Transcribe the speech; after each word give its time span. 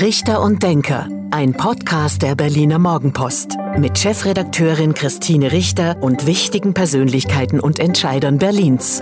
Richter 0.00 0.42
und 0.42 0.62
Denker, 0.62 1.08
ein 1.30 1.54
Podcast 1.54 2.20
der 2.20 2.34
Berliner 2.34 2.78
Morgenpost 2.78 3.56
mit 3.78 3.98
Chefredakteurin 3.98 4.92
Christine 4.92 5.52
Richter 5.52 5.96
und 6.02 6.26
wichtigen 6.26 6.74
Persönlichkeiten 6.74 7.60
und 7.60 7.78
Entscheidern 7.78 8.36
Berlins. 8.36 9.00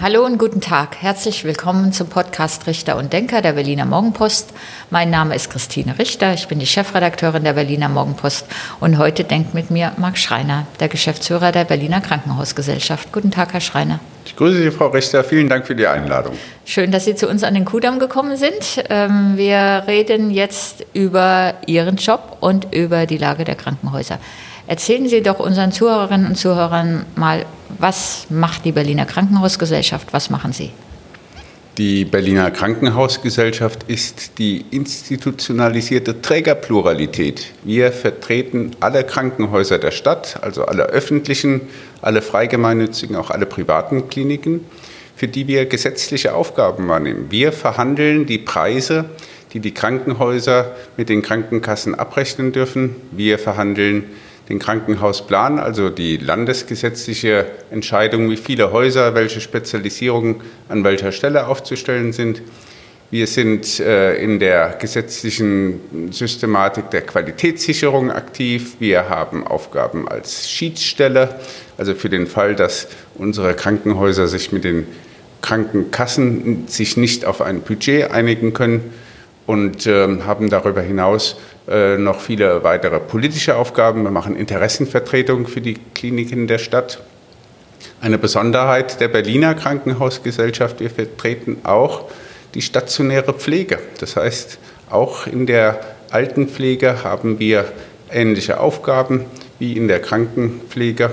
Hallo 0.00 0.24
und 0.24 0.38
guten 0.38 0.60
Tag. 0.60 0.94
Herzlich 1.02 1.42
willkommen 1.42 1.92
zum 1.92 2.06
Podcast 2.06 2.68
Richter 2.68 2.96
und 2.96 3.12
Denker 3.12 3.42
der 3.42 3.54
Berliner 3.54 3.84
Morgenpost. 3.84 4.50
Mein 4.90 5.10
Name 5.10 5.34
ist 5.34 5.50
Christine 5.50 5.98
Richter. 5.98 6.34
Ich 6.34 6.46
bin 6.46 6.60
die 6.60 6.68
Chefredakteurin 6.68 7.42
der 7.42 7.54
Berliner 7.54 7.88
Morgenpost. 7.88 8.46
Und 8.78 8.98
heute 8.98 9.24
denkt 9.24 9.54
mit 9.54 9.72
mir 9.72 9.90
Marc 9.96 10.16
Schreiner, 10.16 10.68
der 10.78 10.86
Geschäftsführer 10.86 11.50
der 11.50 11.64
Berliner 11.64 12.00
Krankenhausgesellschaft. 12.00 13.10
Guten 13.10 13.32
Tag, 13.32 13.52
Herr 13.52 13.60
Schreiner. 13.60 13.98
Ich 14.24 14.36
grüße 14.36 14.62
Sie, 14.62 14.70
Frau 14.70 14.86
Richter. 14.86 15.24
Vielen 15.24 15.48
Dank 15.48 15.66
für 15.66 15.74
die 15.74 15.88
Einladung. 15.88 16.34
Schön, 16.64 16.92
dass 16.92 17.04
Sie 17.04 17.16
zu 17.16 17.28
uns 17.28 17.42
an 17.42 17.54
den 17.54 17.64
Kudamm 17.64 17.98
gekommen 17.98 18.36
sind. 18.36 18.84
Ähm, 18.90 19.32
wir 19.36 19.82
reden 19.88 20.30
jetzt 20.30 20.86
über 20.92 21.54
Ihren 21.66 21.96
Job 21.96 22.36
und 22.38 22.72
über 22.72 23.06
die 23.06 23.18
Lage 23.18 23.42
der 23.42 23.56
Krankenhäuser. 23.56 24.20
Erzählen 24.68 25.08
Sie 25.08 25.22
doch 25.22 25.40
unseren 25.40 25.72
Zuhörerinnen 25.72 26.28
und 26.28 26.36
Zuhörern 26.36 27.04
mal, 27.16 27.46
was 27.78 28.26
macht 28.28 28.64
die 28.64 28.72
Berliner 28.72 29.06
Krankenhausgesellschaft? 29.06 30.12
Was 30.12 30.30
machen 30.30 30.52
Sie? 30.52 30.70
Die 31.78 32.04
Berliner 32.04 32.50
Krankenhausgesellschaft 32.50 33.84
ist 33.84 34.38
die 34.38 34.64
institutionalisierte 34.72 36.20
Trägerpluralität. 36.20 37.52
Wir 37.62 37.92
vertreten 37.92 38.72
alle 38.80 39.04
Krankenhäuser 39.04 39.78
der 39.78 39.92
Stadt, 39.92 40.42
also 40.42 40.64
alle 40.64 40.86
öffentlichen, 40.86 41.60
alle 42.02 42.20
freigemeinnützigen, 42.20 43.14
auch 43.14 43.30
alle 43.30 43.46
privaten 43.46 44.08
Kliniken, 44.08 44.64
für 45.14 45.28
die 45.28 45.46
wir 45.46 45.66
gesetzliche 45.66 46.34
Aufgaben 46.34 46.88
wahrnehmen. 46.88 47.26
Wir 47.30 47.52
verhandeln 47.52 48.26
die 48.26 48.38
Preise, 48.38 49.04
die 49.52 49.60
die 49.60 49.72
Krankenhäuser 49.72 50.72
mit 50.96 51.08
den 51.08 51.22
Krankenkassen 51.22 51.94
abrechnen 51.94 52.50
dürfen. 52.50 52.96
Wir 53.12 53.38
verhandeln 53.38 54.04
den 54.48 54.58
Krankenhausplan, 54.58 55.58
also 55.58 55.90
die 55.90 56.16
landesgesetzliche 56.16 57.46
Entscheidung, 57.70 58.30
wie 58.30 58.36
viele 58.36 58.72
Häuser, 58.72 59.14
welche 59.14 59.40
Spezialisierungen 59.40 60.36
an 60.68 60.84
welcher 60.84 61.12
Stelle 61.12 61.46
aufzustellen 61.46 62.12
sind. 62.12 62.42
Wir 63.10 63.26
sind 63.26 63.80
äh, 63.80 64.22
in 64.22 64.38
der 64.38 64.76
gesetzlichen 64.78 66.10
Systematik 66.10 66.90
der 66.90 67.02
Qualitätssicherung 67.02 68.10
aktiv. 68.10 68.76
Wir 68.80 69.08
haben 69.08 69.46
Aufgaben 69.46 70.08
als 70.08 70.50
Schiedsstelle, 70.50 71.34
also 71.78 71.94
für 71.94 72.10
den 72.10 72.26
Fall, 72.26 72.54
dass 72.54 72.88
unsere 73.14 73.54
Krankenhäuser 73.54 74.28
sich 74.28 74.52
mit 74.52 74.64
den 74.64 74.86
Krankenkassen 75.40 76.68
sich 76.68 76.96
nicht 76.96 77.24
auf 77.24 77.40
ein 77.40 77.62
Budget 77.62 78.10
einigen 78.10 78.52
können 78.52 78.92
und 79.48 79.86
äh, 79.86 80.20
haben 80.26 80.50
darüber 80.50 80.82
hinaus 80.82 81.36
äh, 81.66 81.96
noch 81.96 82.20
viele 82.20 82.62
weitere 82.64 83.00
politische 83.00 83.56
Aufgaben. 83.56 84.02
Wir 84.02 84.10
machen 84.10 84.36
Interessenvertretung 84.36 85.46
für 85.46 85.62
die 85.62 85.78
Kliniken 85.94 86.46
der 86.46 86.58
Stadt. 86.58 87.00
Eine 88.02 88.18
Besonderheit 88.18 89.00
der 89.00 89.08
Berliner 89.08 89.54
Krankenhausgesellschaft, 89.54 90.80
wir 90.80 90.90
vertreten 90.90 91.60
auch 91.62 92.04
die 92.52 92.60
stationäre 92.60 93.32
Pflege. 93.32 93.78
Das 94.00 94.16
heißt, 94.16 94.58
auch 94.90 95.26
in 95.26 95.46
der 95.46 95.80
Altenpflege 96.10 97.02
haben 97.02 97.38
wir 97.38 97.72
ähnliche 98.10 98.60
Aufgaben 98.60 99.24
wie 99.58 99.78
in 99.78 99.88
der 99.88 100.02
Krankenpflege. 100.02 101.12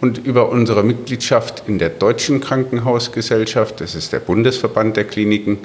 Und 0.00 0.18
über 0.18 0.48
unsere 0.48 0.82
Mitgliedschaft 0.82 1.62
in 1.68 1.78
der 1.78 1.90
Deutschen 1.90 2.40
Krankenhausgesellschaft, 2.40 3.80
das 3.80 3.94
ist 3.94 4.12
der 4.12 4.18
Bundesverband 4.18 4.96
der 4.96 5.04
Kliniken, 5.04 5.58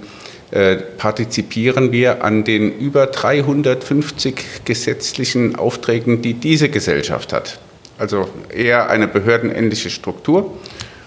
äh, 0.52 0.76
partizipieren 0.76 1.92
wir 1.94 2.24
an 2.24 2.44
den 2.44 2.78
über 2.78 3.08
350 3.08 4.66
gesetzlichen 4.66 5.56
Aufträgen, 5.56 6.22
die 6.22 6.34
diese 6.34 6.68
Gesellschaft 6.68 7.32
hat. 7.32 7.60
Also 7.98 8.28
eher 8.54 8.90
eine 8.90 9.08
behördenähnliche 9.08 9.90
Struktur. 9.90 10.58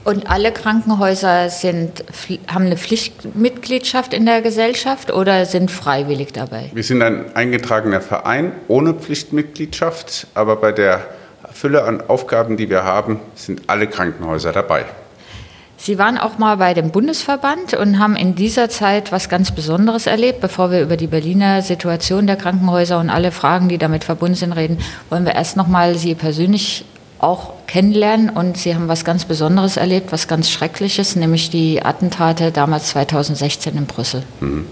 Und 0.05 0.31
alle 0.31 0.53
Krankenhäuser 0.53 1.51
sind, 1.51 2.05
haben 2.47 2.67
eine 2.67 2.77
Pflichtmitgliedschaft 2.77 4.15
in 4.15 4.27
der 4.27 4.43
Gesellschaft 4.43 5.13
oder 5.13 5.45
sind 5.45 5.71
freiwillig 5.71 6.33
dabei? 6.33 6.71
Wir 6.73 6.83
sind 6.83 7.03
ein 7.03 7.35
eingetragener 7.35 8.01
Verein 8.01 8.53
ohne 8.69 8.95
Pflichtmitgliedschaft, 8.95 10.27
aber 10.35 10.57
bei 10.57 10.73
der 10.73 11.07
Fülle 11.53 11.85
an 11.85 12.03
Aufgaben, 12.07 12.57
die 12.57 12.71
wir 12.71 12.85
haben, 12.85 13.21
sind 13.35 13.63
alle 13.67 13.87
Krankenhäuser 13.87 14.53
dabei. 14.53 14.85
Sie 15.77 15.99
waren 15.99 16.19
auch 16.19 16.39
mal 16.39 16.57
bei 16.57 16.73
dem 16.73 16.91
Bundesverband 16.91 17.75
und 17.75 17.99
haben 17.99 18.17
in 18.17 18.35
dieser 18.35 18.69
Zeit 18.69 19.13
was 19.13 19.29
ganz 19.29 19.51
Besonderes 19.51 20.07
erlebt. 20.07 20.41
Bevor 20.41 20.71
wir 20.71 20.81
über 20.81 20.97
die 20.97 21.07
Berliner 21.07 21.63
Situation 21.63 22.27
der 22.27 22.37
Krankenhäuser 22.37 22.99
und 22.99 23.11
alle 23.11 23.33
Fragen, 23.33 23.69
die 23.69 23.79
damit 23.79 24.05
verbunden 24.05 24.37
sind, 24.37 24.53
reden, 24.53 24.79
wollen 25.11 25.25
wir 25.27 25.35
erst 25.35 25.57
noch 25.57 25.67
mal 25.67 25.97
Sie 25.97 26.15
persönlich 26.15 26.85
auch 27.19 27.53
kennenlernen. 27.67 28.31
Und 28.31 28.57
Sie 28.57 28.75
haben 28.75 28.89
was 28.89 29.05
ganz 29.05 29.25
Besonderes 29.25 29.77
erlebt, 29.77 30.13
was 30.13 30.29
ganz 30.29 30.51
Schreckliches, 30.51 31.17
nämlich 31.17 31.51
die 31.51 31.85
Attentate 31.85 32.53
damals 32.53 32.89
2016 32.89 33.77
in 33.77 33.87
Brüssel. 33.87 34.23
Mhm. 34.41 34.67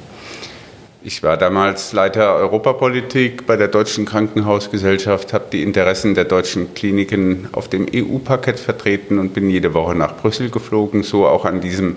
Ich 1.05 1.25
war 1.25 1.37
damals 1.37 1.93
Leiter 1.93 2.37
Europapolitik 2.37 3.45
bei 3.45 3.57
der 3.57 3.67
Deutschen 3.67 4.05
Krankenhausgesellschaft, 4.05 5.33
habe 5.33 5.47
die 5.51 5.65
Interessen 5.65 6.15
der 6.15 6.27
deutschen 6.27 6.75
Kliniken 6.75 7.49
auf 7.51 7.67
dem 7.67 7.89
EU-Parkett 7.93 8.61
vertreten 8.61 9.19
und 9.19 9.35
bin 9.35 9.51
jede 9.51 9.75
Woche 9.75 9.97
nach 9.97 10.17
Brüssel 10.17 10.49
geflogen, 10.49 11.03
so 11.03 11.27
auch 11.27 11.45
an 11.45 11.61
diesem 11.61 11.97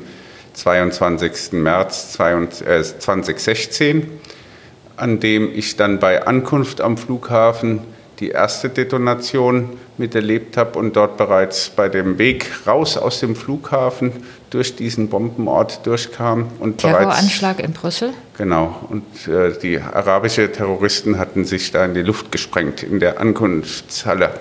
22. 0.53 1.51
März 1.51 2.13
2016, 2.13 4.01
äh, 4.01 4.05
an 4.97 5.19
dem 5.19 5.53
ich 5.53 5.75
dann 5.75 5.99
bei 5.99 6.25
Ankunft 6.25 6.81
am 6.81 6.97
Flughafen 6.97 7.81
die 8.19 8.29
erste 8.29 8.69
Detonation 8.69 9.77
miterlebt 9.97 10.57
habe 10.57 10.79
und 10.79 10.95
dort 10.95 11.17
bereits 11.17 11.69
bei 11.69 11.89
dem 11.89 12.17
Weg 12.17 12.49
raus 12.65 12.97
aus 12.97 13.19
dem 13.19 13.35
Flughafen 13.35 14.11
durch 14.49 14.75
diesen 14.75 15.09
Bombenort 15.09 15.85
durchkam. 15.85 16.47
Und 16.59 16.79
Terroranschlag 16.79 17.59
in 17.59 17.73
Brüssel? 17.73 18.13
Genau. 18.37 18.75
Und 18.89 19.27
äh, 19.27 19.57
die 19.61 19.79
arabischen 19.79 20.51
Terroristen 20.51 21.17
hatten 21.17 21.45
sich 21.45 21.71
da 21.71 21.85
in 21.85 21.93
die 21.93 22.01
Luft 22.01 22.31
gesprengt, 22.31 22.83
in 22.83 22.99
der 22.99 23.19
Ankunftshalle, 23.19 24.31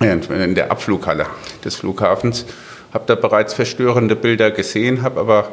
äh, 0.00 0.12
in 0.12 0.54
der 0.54 0.70
Abflughalle 0.70 1.26
des 1.64 1.76
Flughafens. 1.76 2.46
Habe 2.92 3.04
da 3.06 3.14
bereits 3.14 3.54
verstörende 3.54 4.16
Bilder 4.16 4.50
gesehen, 4.50 5.02
habe 5.02 5.20
aber 5.20 5.48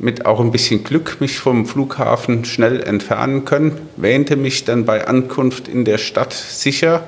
mit 0.00 0.24
auch 0.24 0.40
ein 0.40 0.50
bisschen 0.50 0.82
Glück 0.82 1.18
mich 1.20 1.38
vom 1.38 1.66
Flughafen 1.66 2.44
schnell 2.44 2.82
entfernen 2.82 3.44
können, 3.44 3.78
wähnte 3.96 4.36
mich 4.36 4.64
dann 4.64 4.86
bei 4.86 5.06
Ankunft 5.06 5.68
in 5.68 5.84
der 5.84 5.98
Stadt 5.98 6.32
sicher. 6.32 7.06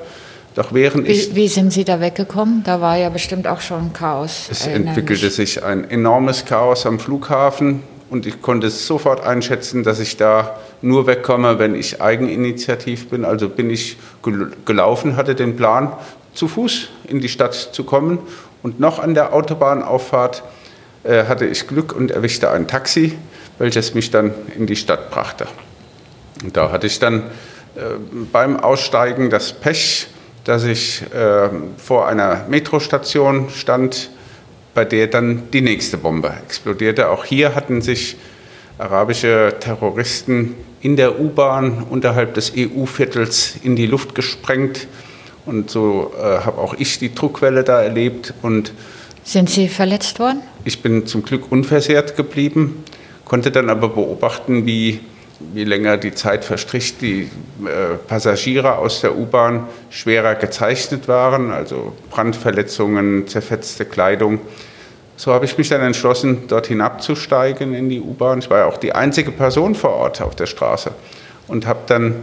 Doch 0.55 0.75
während 0.75 1.09
wie, 1.09 1.13
ich. 1.13 1.35
Wie 1.35 1.49
sind 1.49 1.73
Sie 1.73 1.85
da 1.85 2.01
weggekommen? 2.01 2.63
Da 2.65 2.83
war 2.83 2.99
ja 2.99 3.09
bestimmt 3.09 3.47
auch 3.47 3.63
schon 3.63 3.95
Chaos. 3.95 4.49
Es 4.51 4.67
entwickelte 4.67 5.25
mich. 5.25 5.35
sich 5.35 5.65
ein 5.65 5.91
enormes 5.91 6.45
Chaos 6.45 6.85
am 6.85 6.99
Flughafen 6.99 7.83
und 8.11 8.27
ich 8.27 8.43
konnte 8.43 8.69
sofort 8.69 9.25
einschätzen, 9.25 9.83
dass 9.83 9.99
ich 9.99 10.19
da 10.19 10.59
nur 10.83 11.07
wegkomme, 11.07 11.59
wenn 11.59 11.75
ich 11.75 12.03
eigeninitiativ 12.03 13.09
bin. 13.09 13.25
Also 13.25 13.49
bin 13.49 13.71
ich 13.71 13.97
gelaufen, 14.67 15.17
hatte 15.17 15.35
den 15.35 15.57
Plan, 15.57 15.95
zu 16.35 16.49
Fuß 16.49 16.89
in 17.09 17.21
die 17.21 17.29
Stadt 17.31 17.55
zu 17.55 17.85
kommen 17.85 18.19
und 18.63 18.81
noch 18.81 18.99
an 18.99 19.15
der 19.15 19.33
Autobahnauffahrt 19.33 20.43
äh, 20.45 20.62
hatte 21.05 21.47
ich 21.47 21.67
Glück 21.67 21.93
und 21.95 22.11
erwischte 22.11 22.51
ein 22.51 22.69
Taxi, 22.69 23.19
welches 23.59 23.95
mich 23.95 24.11
dann 24.11 24.33
in 24.57 24.67
die 24.67 24.77
Stadt 24.77 25.11
brachte. 25.11 25.47
Und 26.43 26.57
da 26.57 26.71
hatte 26.71 26.87
ich 26.87 26.99
dann 26.99 27.25
äh, 27.75 27.81
beim 28.33 28.59
Aussteigen 28.59 29.31
das 29.31 29.53
Pech, 29.53 30.09
dass 30.45 30.65
ich 30.65 31.03
äh, 31.15 31.49
vor 31.77 32.07
einer 32.07 32.45
Metrostation 32.49 33.49
stand, 33.51 34.11
bei 34.75 34.85
der 34.85 35.07
dann 35.07 35.51
die 35.53 35.61
nächste 35.61 35.97
Bombe 35.99 36.33
explodierte. 36.45 37.11
Auch 37.11 37.25
hier 37.25 37.55
hatten 37.55 37.83
sich 37.83 38.17
arabische 38.79 39.55
Terroristen 39.61 40.55
in 40.81 40.97
der 40.97 41.21
U-Bahn 41.21 41.87
unterhalb 41.89 42.35
des 42.35 42.53
EU-Viertels 42.57 43.55
in 43.63 43.77
die 43.77 43.87
Luft 43.87 44.15
gesprengt. 44.15 44.89
Und 45.47 45.71
so 45.71 46.13
äh, 46.19 46.23
habe 46.23 46.59
auch 46.59 46.75
ich 46.75 46.99
die 46.99 47.15
Druckwelle 47.15 47.65
da 47.65 47.83
erlebt 47.83 48.35
und 48.43 48.73
sind 49.25 49.49
Sie 49.49 49.69
verletzt 49.69 50.19
worden? 50.19 50.43
Ich 50.65 50.81
bin 50.81 51.07
zum 51.07 51.25
Glück 51.25 51.51
unversehrt 51.51 52.17
geblieben, 52.17 52.85
konnte 53.25 53.51
dann 53.51 53.69
aber 53.69 53.89
beobachten, 53.89 54.65
wie, 54.65 55.01
wie 55.53 55.65
länger 55.65 55.97
die 55.97 56.15
Zeit 56.15 56.45
verstrich, 56.45 56.99
die 56.99 57.23
äh, 57.65 57.97
Passagiere 58.07 58.79
aus 58.79 59.01
der 59.01 59.17
U-Bahn 59.17 59.67
schwerer 59.91 60.37
gezeichnet 60.37 61.09
waren, 61.09 61.51
also 61.51 61.95
Brandverletzungen, 62.11 63.27
zerfetzte 63.27 63.85
Kleidung. 63.87 64.39
So 65.17 65.33
habe 65.33 65.47
ich 65.47 65.59
mich 65.59 65.69
dann 65.69 65.81
entschlossen, 65.81 66.45
dort 66.47 66.69
hinabzusteigen 66.69 67.75
in 67.75 67.89
die 67.89 68.01
U-Bahn. 68.01 68.39
Ich 68.39 68.49
war 68.49 68.59
ja 68.59 68.67
auch 68.67 68.77
die 68.77 68.95
einzige 68.95 69.33
Person 69.33 69.75
vor 69.75 69.91
Ort 69.91 70.23
auf 70.23 70.37
der 70.37 70.47
Straße 70.47 70.93
und 71.49 71.67
habe 71.67 71.81
dann 71.87 72.15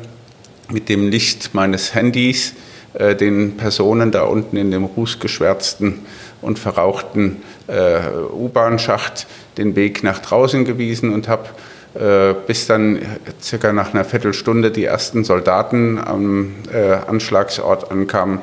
mit 0.71 0.87
dem 0.87 1.09
Licht 1.09 1.53
meines 1.53 1.93
Handys 1.93 2.53
äh, 2.93 3.15
den 3.15 3.57
Personen 3.57 4.11
da 4.11 4.23
unten 4.23 4.55
in 4.55 4.71
dem 4.71 4.85
rußgeschwärzten 4.85 6.05
und 6.41 6.59
verrauchten 6.59 7.41
äh, 7.67 7.99
U-Bahn-Schacht 8.33 9.27
den 9.57 9.75
Weg 9.75 10.03
nach 10.03 10.19
draußen 10.19 10.65
gewiesen 10.65 11.13
und 11.13 11.27
habe 11.27 11.49
äh, 11.95 12.35
bis 12.45 12.67
dann 12.67 12.99
circa 13.41 13.73
nach 13.73 13.93
einer 13.93 14.05
Viertelstunde 14.05 14.71
die 14.71 14.85
ersten 14.85 15.23
Soldaten 15.23 15.97
am 15.97 16.53
äh, 16.71 16.93
Anschlagsort 16.93 17.91
ankamen, 17.91 18.39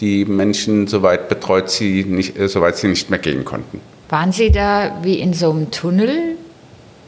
die 0.00 0.24
Menschen 0.24 0.86
soweit 0.86 1.28
betreut, 1.28 1.70
sie 1.70 2.04
nicht, 2.04 2.38
äh, 2.38 2.48
soweit 2.48 2.76
sie 2.76 2.88
nicht 2.88 3.08
mehr 3.08 3.18
gehen 3.18 3.44
konnten. 3.44 3.80
Waren 4.08 4.32
Sie 4.32 4.50
da 4.50 4.98
wie 5.02 5.18
in 5.20 5.32
so 5.32 5.50
einem 5.50 5.70
Tunnel? 5.70 6.36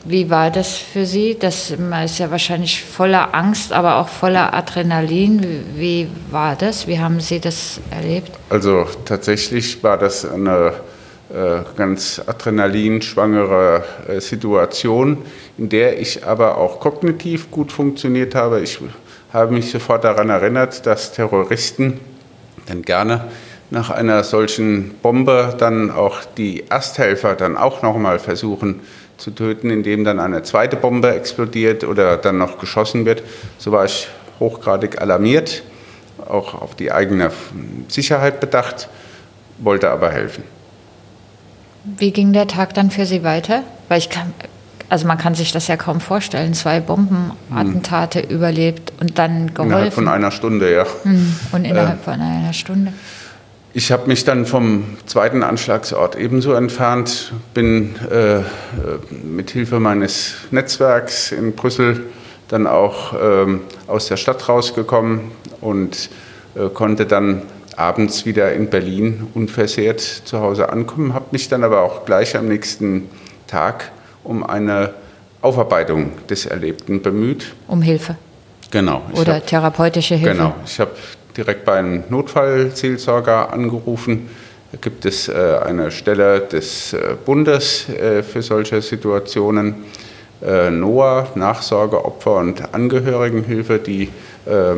Wie 0.07 0.29
war 0.29 0.51
das 0.51 0.77
für 0.77 1.07
Sie? 1.07 1.35
Das 1.39 1.71
ist 1.71 2.19
ja 2.19 2.31
wahrscheinlich 2.31 2.85
voller 2.85 3.35
Angst, 3.35 3.73
aber 3.73 3.97
auch 3.97 4.09
voller 4.09 4.53
Adrenalin. 4.53 5.65
Wie 5.77 6.09
war 6.31 6.57
das? 6.57 6.87
Wie 6.87 6.99
haben 6.99 7.21
Sie 7.21 7.41
das 7.41 7.81
erlebt? 7.91 8.31
Also 8.51 8.87
tatsächlich 9.07 9.83
war 9.83 9.97
das 9.97 10.27
eine 10.27 10.75
äh, 11.33 11.63
ganz 11.75 12.21
adrenalinschwangere 12.27 13.83
äh, 14.07 14.21
Situation, 14.21 15.23
in 15.57 15.71
der 15.71 15.99
ich 15.99 16.27
aber 16.27 16.59
auch 16.59 16.81
kognitiv 16.81 17.51
gut 17.51 17.73
funktioniert 17.73 18.35
habe. 18.35 18.61
Ich 18.61 18.79
habe 19.33 19.55
mich 19.55 19.71
sofort 19.71 20.05
daran 20.05 20.29
erinnert, 20.29 20.85
dass 20.85 21.13
Terroristen 21.13 21.99
dann 22.67 22.83
gerne 22.83 23.25
nach 23.71 23.89
einer 23.89 24.23
solchen 24.23 24.91
Bombe 25.01 25.55
dann 25.59 25.91
auch 25.91 26.19
die 26.37 26.65
Ersthelfer 26.69 27.35
dann 27.35 27.57
auch 27.57 27.81
nochmal 27.81 28.19
versuchen 28.19 28.83
zu 29.17 29.31
töten, 29.31 29.71
indem 29.71 30.05
dann 30.05 30.21
eine 30.21 30.43
zweite 30.43 30.77
Bombe 30.77 31.15
explodiert 31.15 31.85
oder 31.85 32.17
dann 32.17 32.39
noch 32.39 32.59
geschossen 32.59 33.05
wird. 33.05 33.23
So 33.59 33.73
war 33.73 33.85
ich 33.85 34.09
hochgradig 34.41 35.01
alarmiert, 35.01 35.63
auch 36.27 36.55
auf 36.61 36.75
die 36.75 36.93
eigene 36.93 37.31
Sicherheit 37.89 38.41
bedacht, 38.41 38.89
wollte 39.59 39.91
aber 39.91 40.11
helfen. 40.11 40.45
Wie 41.85 42.11
ging 42.11 42.33
der 42.33 42.47
Tag 42.47 42.75
dann 42.75 42.91
für 42.91 43.07
Sie 43.07 43.23
weiter? 43.23 43.63
Weil 43.89 43.99
ich 43.99 44.09
kann, 44.09 44.33
also 44.89 45.07
man 45.07 45.19
kann 45.19 45.35
sich 45.35 45.53
das 45.53 45.69
ja 45.69 45.77
kaum 45.77 46.01
vorstellen, 46.01 46.55
zwei 46.55 46.81
Bombenattentate 46.81 48.23
hm. 48.23 48.31
überlebt 48.31 48.93
und 49.01 49.19
dann 49.19 49.53
geholfen. 49.53 49.71
Innerhalb 49.71 49.93
von 49.93 50.09
einer 50.09 50.31
Stunde, 50.31 50.73
ja. 50.73 50.87
Hm. 51.03 51.37
Und 51.53 51.65
innerhalb 51.65 52.01
äh, 52.01 52.05
von 52.05 52.21
einer 52.21 52.53
Stunde. 52.53 52.93
Ich 53.77 53.91
habe 53.91 54.07
mich 54.07 54.25
dann 54.25 54.47
vom 54.47 54.85
zweiten 55.05 55.43
Anschlagsort 55.43 56.15
ebenso 56.15 56.53
entfernt, 56.53 57.33
bin 57.55 57.97
äh, 58.09 58.39
mit 59.11 59.51
Hilfe 59.51 59.81
meines 59.81 60.37
Netzwerks 60.53 61.33
in 61.33 61.57
Brüssel 61.57 62.07
dann 62.47 62.69
auch 62.69 63.15
äh, 63.15 63.47
aus 63.89 64.07
der 64.07 64.17
Stadt 64.17 64.49
rausgekommen 64.49 65.33
und 65.61 66.09
äh, 66.55 66.69
konnte 66.69 67.05
dann 67.05 67.43
abends 67.77 68.25
wieder 68.25 68.53
in 68.53 68.71
Berlin 68.71 69.27
unversehrt 69.35 70.01
zu 70.01 70.39
Hause 70.39 70.69
ankommen, 70.69 71.13
habe 71.13 71.27
mich 71.33 71.49
dann 71.49 71.65
aber 71.65 71.83
auch 71.83 72.05
gleich 72.05 72.37
am 72.37 72.47
nächsten 72.47 73.09
Tag 73.49 73.91
um 74.23 74.45
eine 74.45 74.95
Aufarbeitung 75.43 76.13
des 76.29 76.47
Erlebten 76.47 77.03
bemüht. 77.03 77.55
Um 77.67 77.83
Hilfe. 77.83 78.15
Genau. 78.71 79.03
Oder 79.15 79.35
hab, 79.35 79.49
therapeutische 79.49 80.15
Hilfe. 80.15 80.37
Genau. 80.37 80.55
Ich 80.65 80.79
habe 80.79 80.93
direkt 81.37 81.65
bei 81.65 81.75
einem 81.75 82.05
Notfallseelsorger 82.09 83.53
angerufen. 83.53 84.29
Da 84.73 84.79
gibt 84.81 85.05
es 85.05 85.29
äh, 85.29 85.33
eine 85.65 85.91
Stelle 85.91 86.41
des 86.41 86.93
äh, 86.93 87.17
Bundes 87.25 87.89
äh, 87.89 88.23
für 88.23 88.43
solche 88.43 88.83
Situationen. 88.83 89.75
NOAA, 90.41 91.29
Nachsorge, 91.37 92.05
Opfer 92.05 92.37
und 92.37 92.75
Angehörigenhilfe, 92.75 93.79
die 93.79 94.11
äh, 94.45 94.75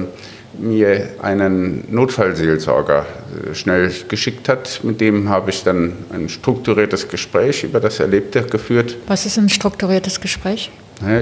mir 0.58 1.08
einen 1.20 1.82
Notfallseelsorger 1.90 3.04
schnell 3.52 3.90
geschickt 4.06 4.48
hat. 4.48 4.80
Mit 4.84 5.00
dem 5.00 5.28
habe 5.28 5.50
ich 5.50 5.64
dann 5.64 5.94
ein 6.12 6.28
strukturiertes 6.28 7.08
Gespräch 7.08 7.64
über 7.64 7.80
das 7.80 7.98
Erlebte 7.98 8.42
geführt. 8.42 8.96
Was 9.08 9.26
ist 9.26 9.38
ein 9.38 9.48
strukturiertes 9.48 10.20
Gespräch? 10.20 10.70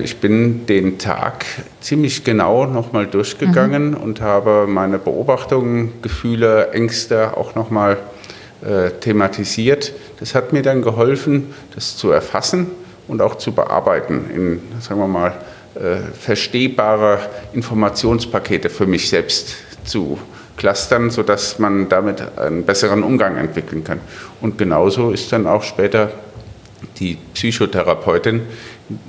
Ich 0.04 0.18
bin 0.18 0.66
den 0.66 0.98
Tag 0.98 1.44
ziemlich 1.80 2.22
genau 2.22 2.64
nochmal 2.64 3.08
durchgegangen 3.08 3.90
mhm. 3.90 3.96
und 3.96 4.20
habe 4.20 4.66
meine 4.68 4.98
Beobachtungen, 4.98 5.94
Gefühle, 6.00 6.70
Ängste 6.70 7.36
auch 7.36 7.56
nochmal 7.56 7.96
äh, 8.62 8.90
thematisiert. 9.00 9.92
Das 10.20 10.36
hat 10.36 10.52
mir 10.52 10.62
dann 10.62 10.80
geholfen, 10.82 11.52
das 11.74 11.96
zu 11.96 12.12
erfassen 12.12 12.68
und 13.08 13.20
auch 13.20 13.34
zu 13.34 13.50
bearbeiten 13.50 14.30
in, 14.32 14.62
sagen 14.80 15.00
wir 15.00 15.08
mal, 15.08 15.32
äh, 15.74 15.96
verstehbare 16.18 17.18
Informationspakete 17.52 18.70
für 18.70 18.86
mich 18.86 19.08
selbst 19.08 19.56
zu 19.82 20.18
clustern, 20.56 21.10
sodass 21.10 21.58
man 21.58 21.88
damit 21.88 22.22
einen 22.38 22.64
besseren 22.64 23.02
Umgang 23.02 23.36
entwickeln 23.36 23.82
kann. 23.82 23.98
Und 24.40 24.56
genauso 24.56 25.10
ist 25.10 25.32
dann 25.32 25.48
auch 25.48 25.64
später 25.64 26.12
die 26.98 27.18
Psychotherapeutin, 27.34 28.42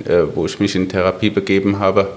äh, 0.04 0.22
wo 0.34 0.46
ich 0.46 0.60
mich 0.60 0.74
in 0.74 0.88
Therapie 0.88 1.30
begeben 1.30 1.78
habe, 1.78 2.08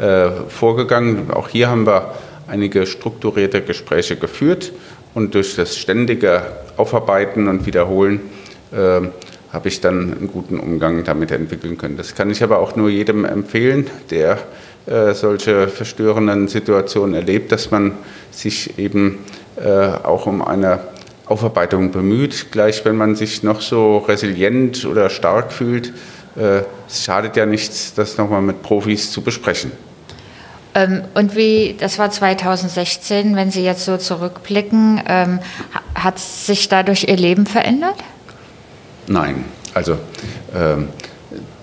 äh, 0.00 0.30
vorgegangen. 0.48 1.30
Auch 1.30 1.48
hier 1.48 1.68
haben 1.68 1.86
wir 1.86 2.14
einige 2.46 2.86
strukturierte 2.86 3.62
Gespräche 3.62 4.16
geführt 4.16 4.72
und 5.14 5.34
durch 5.34 5.56
das 5.56 5.76
ständige 5.76 6.42
Aufarbeiten 6.76 7.48
und 7.48 7.66
Wiederholen 7.66 8.20
äh, 8.72 9.00
habe 9.52 9.68
ich 9.68 9.80
dann 9.80 10.12
einen 10.12 10.28
guten 10.28 10.60
Umgang 10.60 11.04
damit 11.04 11.30
entwickeln 11.30 11.78
können. 11.78 11.96
Das 11.96 12.14
kann 12.14 12.30
ich 12.30 12.42
aber 12.42 12.58
auch 12.58 12.76
nur 12.76 12.90
jedem 12.90 13.24
empfehlen, 13.24 13.88
der 14.10 14.38
äh, 14.86 15.14
solche 15.14 15.68
verstörenden 15.68 16.48
Situationen 16.48 17.14
erlebt, 17.14 17.52
dass 17.52 17.70
man 17.70 17.92
sich 18.30 18.78
eben 18.78 19.18
äh, 19.56 19.68
auch 19.68 20.26
um 20.26 20.42
eine 20.42 20.80
Aufarbeitung 21.28 21.90
bemüht. 21.90 22.50
Gleich 22.50 22.84
wenn 22.84 22.96
man 22.96 23.16
sich 23.16 23.42
noch 23.42 23.60
so 23.60 23.98
resilient 23.98 24.84
oder 24.84 25.10
stark 25.10 25.52
fühlt, 25.52 25.92
äh, 26.36 26.62
es 26.88 27.04
schadet 27.04 27.36
ja 27.36 27.46
nichts, 27.46 27.94
das 27.94 28.16
nochmal 28.16 28.42
mit 28.42 28.62
Profis 28.62 29.10
zu 29.10 29.22
besprechen. 29.22 29.72
Ähm, 30.74 31.02
und 31.14 31.34
wie, 31.34 31.76
das 31.78 31.98
war 31.98 32.10
2016, 32.10 33.34
wenn 33.36 33.50
Sie 33.50 33.64
jetzt 33.64 33.84
so 33.84 33.96
zurückblicken, 33.96 35.02
ähm, 35.08 35.40
hat 35.94 36.18
sich 36.18 36.68
dadurch 36.68 37.04
Ihr 37.08 37.16
Leben 37.16 37.46
verändert? 37.46 37.96
Nein, 39.06 39.44
also 39.74 39.98
ähm, 40.54 40.88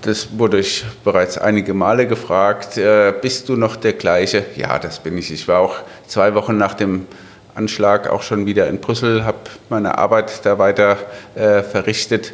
das 0.02 0.38
wurde 0.38 0.60
ich 0.60 0.86
bereits 1.04 1.38
einige 1.38 1.74
Male 1.74 2.08
gefragt. 2.08 2.78
Äh, 2.78 3.14
bist 3.22 3.50
du 3.50 3.56
noch 3.56 3.76
der 3.76 3.94
gleiche? 3.94 4.46
Ja, 4.56 4.78
das 4.80 5.00
bin 5.00 5.18
ich. 5.18 5.32
Ich 5.32 5.48
war 5.48 5.60
auch 5.60 5.78
zwei 6.08 6.36
Wochen 6.36 6.58
nach 6.58 6.74
dem 6.74 7.08
Anschlag 7.56 8.10
auch 8.10 8.22
schon 8.22 8.46
wieder 8.46 8.68
in 8.68 8.80
Brüssel, 8.80 9.24
habe 9.24 9.38
meine 9.70 9.98
Arbeit 9.98 10.46
da 10.46 10.60
weiter 10.60 10.98
äh, 11.36 11.64
verrichtet 11.64 12.34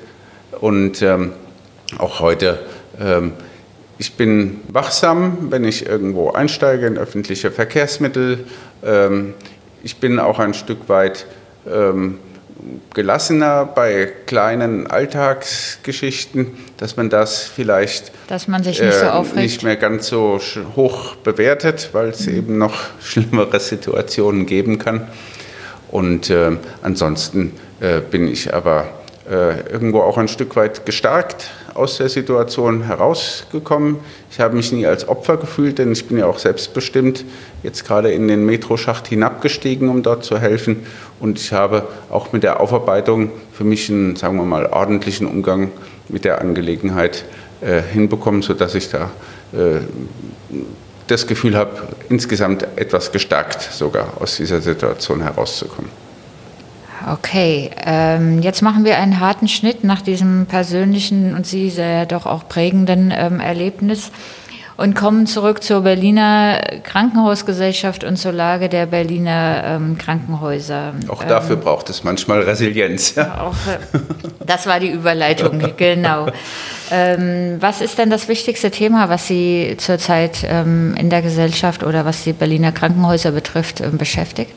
und 0.60 1.02
ähm, 1.02 1.34
auch 1.98 2.20
heute. 2.20 2.60
Ähm, 3.00 3.34
ich 3.98 4.16
bin 4.16 4.62
wachsam, 4.68 5.52
wenn 5.52 5.64
ich 5.64 5.86
irgendwo 5.86 6.32
einsteige 6.32 6.88
in 6.88 6.98
öffentliche 6.98 7.52
Verkehrsmittel. 7.52 8.46
Ähm, 8.84 9.36
ich 9.84 9.98
bin 9.98 10.20
auch 10.20 10.40
ein 10.40 10.56
Stück 10.56 10.90
weit 10.90 11.28
ähm, 11.72 12.18
gelassener 12.94 13.66
bei 13.66 14.12
kleinen 14.26 14.88
Alltagsgeschichten, 14.88 16.48
dass 16.78 16.98
man 16.98 17.10
das 17.10 17.44
vielleicht 17.44 18.12
dass 18.28 18.48
man 18.48 18.64
sich 18.64 18.82
nicht, 18.82 18.94
so 18.94 19.06
äh, 19.06 19.36
nicht 19.36 19.64
mehr 19.64 19.76
ganz 19.76 20.08
so 20.08 20.40
hoch 20.76 21.16
bewertet, 21.16 21.90
weil 21.94 22.10
es 22.10 22.28
mhm. 22.28 22.36
eben 22.36 22.58
noch 22.58 22.76
schlimmere 23.02 23.60
Situationen 23.60 24.46
geben 24.46 24.78
kann. 24.78 25.08
Und 25.90 26.30
äh, 26.30 26.52
ansonsten 26.82 27.54
äh, 27.80 28.00
bin 28.00 28.28
ich 28.28 28.54
aber 28.54 28.88
äh, 29.30 29.62
irgendwo 29.70 30.02
auch 30.02 30.18
ein 30.18 30.28
Stück 30.28 30.56
weit 30.56 30.86
gestärkt 30.86 31.52
aus 31.74 31.98
der 31.98 32.10
Situation 32.10 32.84
herausgekommen. 32.84 33.98
Ich 34.32 34.40
habe 34.40 34.56
mich 34.56 34.72
nie 34.72 34.86
als 34.86 35.08
Opfer 35.08 35.38
gefühlt, 35.38 35.78
denn 35.78 35.92
ich 35.92 36.08
bin 36.08 36.18
ja 36.18 36.26
auch 36.26 36.40
selbstbestimmt 36.40 37.26
jetzt 37.64 37.86
gerade 37.86 38.12
in 38.12 38.28
den 38.28 38.46
Metroschacht 38.46 39.08
hinabgestiegen, 39.08 39.90
um 39.90 40.04
dort 40.04 40.24
zu 40.24 40.40
helfen. 40.40 40.86
Und 41.20 41.40
ich 41.40 41.54
habe 41.54 41.88
auch 42.10 42.34
mit 42.34 42.44
der 42.44 42.60
Aufarbeitung 42.60 43.32
für 43.54 43.64
mich 43.64 43.90
einen, 43.90 44.16
sagen 44.16 44.38
wir 44.38 44.46
mal, 44.46 44.66
ordentlichen 44.66 45.28
Umgang 45.28 45.72
mit 46.10 46.26
der 46.26 46.42
Angelegenheit 46.42 47.26
äh, 47.62 47.82
hinbekommen, 47.82 48.42
sodass 48.42 48.76
ich 48.76 48.90
da 48.90 49.12
äh, 49.54 49.82
das 51.08 51.28
Gefühl 51.28 51.56
habe, 51.56 51.72
insgesamt 52.10 52.66
etwas 52.76 53.12
gestärkt 53.12 53.62
sogar 53.62 54.14
aus 54.20 54.38
dieser 54.38 54.62
Situation 54.62 55.22
herauszukommen. 55.22 56.01
Okay, 57.10 57.72
ähm, 57.86 58.42
jetzt 58.42 58.62
machen 58.62 58.86
wir 58.86 58.98
einen 58.98 59.20
harten 59.20 59.48
Schnitt 59.48 59.84
nach 59.84 60.02
diesem 60.02 60.46
persönlichen 60.46 61.36
und 61.36 61.46
Sie 61.48 61.70
sehr 61.70 62.06
doch 62.06 62.26
auch 62.26 62.48
prägenden 62.48 63.14
ähm, 63.16 63.40
Erlebnis 63.40 64.12
und 64.82 64.96
kommen 64.96 65.28
zurück 65.28 65.64
zur 65.64 65.82
Berliner 65.82 66.60
Krankenhausgesellschaft 66.84 68.04
und 68.04 68.18
zur 68.18 68.32
Lage 68.32 68.68
der 68.68 68.88
Berliner 68.88 69.64
ähm, 69.66 69.98
Krankenhäuser. 69.98 70.94
Auch 71.08 71.24
dafür 71.24 71.58
ähm, 71.58 71.62
braucht 71.62 71.90
es 71.90 72.04
manchmal 72.04 72.42
Resilienz. 72.42 73.16
Ja. 73.16 73.42
Auch, 73.42 73.54
äh, 73.72 74.00
das 74.46 74.66
war 74.68 74.80
die 74.80 74.90
Überleitung, 74.90 75.62
genau. 75.78 76.28
Ähm, 76.90 77.58
was 77.60 77.82
ist 77.82 77.98
denn 77.98 78.10
das 78.10 78.28
wichtigste 78.28 78.72
Thema, 78.72 79.10
was 79.10 79.28
Sie 79.28 79.76
zurzeit 79.78 80.46
ähm, 80.50 80.96
in 80.98 81.10
der 81.10 81.22
Gesellschaft 81.22 81.84
oder 81.84 82.04
was 82.06 82.24
die 82.24 82.34
Berliner 82.34 82.72
Krankenhäuser 82.72 83.32
betrifft, 83.32 83.82
ähm, 83.82 83.98
beschäftigt? 83.98 84.52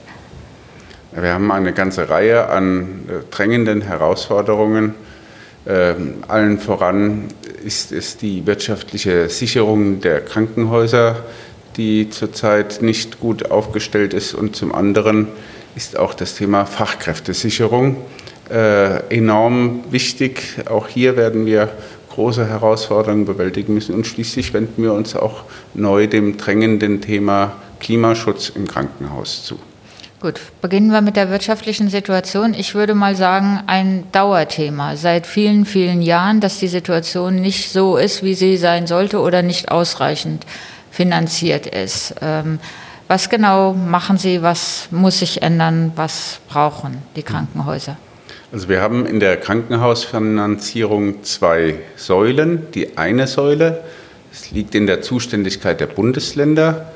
Wir 1.17 1.33
haben 1.33 1.53
eine 1.53 1.73
ganze 1.73 2.09
Reihe 2.09 2.49
an 2.49 3.05
äh, 3.09 3.13
drängenden 3.31 3.83
Herausforderungen. 3.83 4.95
Ähm, 5.65 6.15
allen 6.27 6.59
voran 6.59 7.29
ist 7.65 7.93
es 7.93 8.17
die 8.17 8.45
wirtschaftliche 8.47 9.29
Sicherung 9.29 10.01
der 10.01 10.21
Krankenhäuser, 10.23 11.23
die 11.77 12.11
zurzeit 12.11 12.83
nicht 12.83 13.21
gut 13.21 13.53
aufgestellt 13.53 14.13
ist. 14.13 14.35
Und 14.35 14.57
zum 14.57 14.75
anderen 14.75 15.29
ist 15.77 15.97
auch 15.97 16.15
das 16.15 16.35
Thema 16.35 16.67
Fachkräftesicherung 16.67 17.97
äh, 18.51 18.99
enorm 19.15 19.85
wichtig. 19.91 20.57
Auch 20.69 20.89
hier 20.89 21.17
werden 21.17 21.47
wir 21.47 21.69
große 22.11 22.45
Herausforderungen 22.45 23.25
bewältigen 23.25 23.75
müssen. 23.75 23.95
Und 23.95 24.09
schließlich 24.09 24.53
wenden 24.53 24.83
wir 24.83 24.93
uns 24.93 25.15
auch 25.15 25.45
neu 25.75 26.09
dem 26.09 26.37
drängenden 26.39 27.01
Thema 27.01 27.53
Klimaschutz 27.79 28.49
im 28.49 28.67
Krankenhaus 28.67 29.45
zu. 29.45 29.61
Gut, 30.25 30.41
beginnen 30.63 30.91
wir 30.91 31.03
mit 31.03 31.17
der 31.17 31.29
wirtschaftlichen 31.29 31.91
Situation. 31.91 32.55
Ich 32.55 32.75
würde 32.75 32.95
mal 32.95 33.15
sagen, 33.15 33.61
ein 33.67 34.05
Dauerthema 34.11 34.97
seit 34.97 35.27
vielen, 35.27 35.67
vielen 35.67 36.01
Jahren, 36.01 36.41
dass 36.41 36.59
die 36.59 36.69
Situation 36.69 37.35
nicht 37.35 37.71
so 37.71 37.99
ist, 37.99 38.23
wie 38.23 38.33
sie 38.33 38.57
sein 38.57 38.87
sollte 38.87 39.21
oder 39.21 39.43
nicht 39.43 39.71
ausreichend 39.71 40.47
finanziert 40.91 41.67
ist. 41.67 42.15
Ähm, 42.23 42.59
was 43.07 43.29
genau 43.29 43.75
machen 43.75 44.17
Sie? 44.17 44.41
Was 44.41 44.89
muss 44.91 45.19
sich 45.19 45.43
ändern? 45.43 45.93
Was 45.95 46.41
brauchen 46.49 47.03
die 47.17 47.23
Krankenhäuser? 47.23 47.99
Also 48.51 48.71
wir 48.71 48.81
haben 48.81 49.05
in 49.05 49.21
der 49.21 49.37
Krankenhausfinanzierung 49.37 51.23
zwei 51.23 51.75
Säulen. 51.97 52.69
Die 52.73 52.97
eine 52.97 53.27
Säule, 53.27 53.85
es 54.33 54.53
liegt 54.53 54.75
in 54.75 54.87
der 54.87 55.03
Zuständigkeit 55.03 55.81
der 55.81 55.87
Bundesländer. 55.89 56.87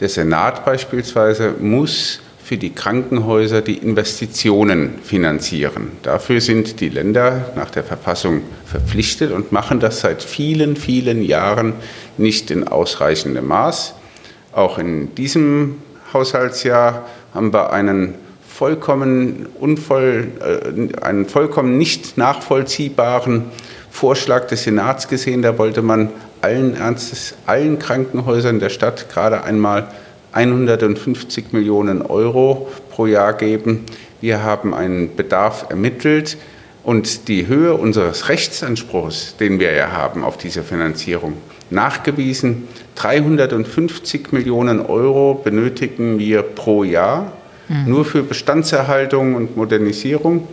Der 0.00 0.10
Senat 0.10 0.66
beispielsweise 0.66 1.54
muss 1.58 2.20
für 2.44 2.58
die 2.58 2.74
Krankenhäuser 2.74 3.62
die 3.62 3.78
Investitionen 3.78 4.98
finanzieren. 5.02 5.92
Dafür 6.02 6.42
sind 6.42 6.80
die 6.80 6.90
Länder 6.90 7.52
nach 7.56 7.70
der 7.70 7.84
Verfassung 7.84 8.42
verpflichtet 8.66 9.32
und 9.32 9.50
machen 9.50 9.80
das 9.80 10.00
seit 10.00 10.22
vielen, 10.22 10.76
vielen 10.76 11.22
Jahren 11.22 11.72
nicht 12.18 12.50
in 12.50 12.68
ausreichendem 12.68 13.46
Maß. 13.46 13.94
Auch 14.52 14.78
in 14.78 15.14
diesem 15.14 15.78
Haushaltsjahr 16.12 17.06
haben 17.32 17.54
wir 17.54 17.72
einen 17.72 18.14
vollkommen, 18.46 19.46
unvoll, 19.58 20.28
äh, 20.40 21.02
einen 21.02 21.24
vollkommen 21.24 21.78
nicht 21.78 22.18
nachvollziehbaren 22.18 23.44
Vorschlag 23.90 24.48
des 24.48 24.64
Senats 24.64 25.08
gesehen. 25.08 25.40
Da 25.40 25.56
wollte 25.56 25.80
man 25.80 26.10
allen 26.42 26.76
Ernstes, 26.76 27.36
allen 27.46 27.78
Krankenhäusern 27.78 28.60
der 28.60 28.68
Stadt 28.68 29.08
gerade 29.08 29.44
einmal 29.44 29.88
150 30.34 31.52
Millionen 31.52 32.02
Euro 32.02 32.68
pro 32.90 33.06
Jahr 33.06 33.32
geben. 33.34 33.84
Wir 34.20 34.42
haben 34.42 34.74
einen 34.74 35.14
Bedarf 35.16 35.66
ermittelt 35.70 36.36
und 36.82 37.28
die 37.28 37.46
Höhe 37.46 37.74
unseres 37.74 38.28
Rechtsanspruchs, 38.28 39.36
den 39.36 39.58
wir 39.60 39.72
ja 39.72 39.92
haben 39.92 40.22
auf 40.22 40.36
diese 40.36 40.62
Finanzierung, 40.62 41.34
nachgewiesen. 41.70 42.68
350 42.96 44.32
Millionen 44.32 44.84
Euro 44.84 45.34
benötigen 45.34 46.18
wir 46.18 46.42
pro 46.42 46.84
Jahr 46.84 47.32
mhm. 47.68 47.84
nur 47.88 48.04
für 48.04 48.22
Bestandserhaltung 48.22 49.34
und 49.34 49.56
Modernisierung. 49.56 50.48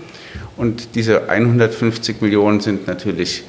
Und 0.58 0.96
diese 0.96 1.30
150 1.30 2.22
Millionen 2.22 2.60
sind 2.60 2.88
natürlich 2.88 3.44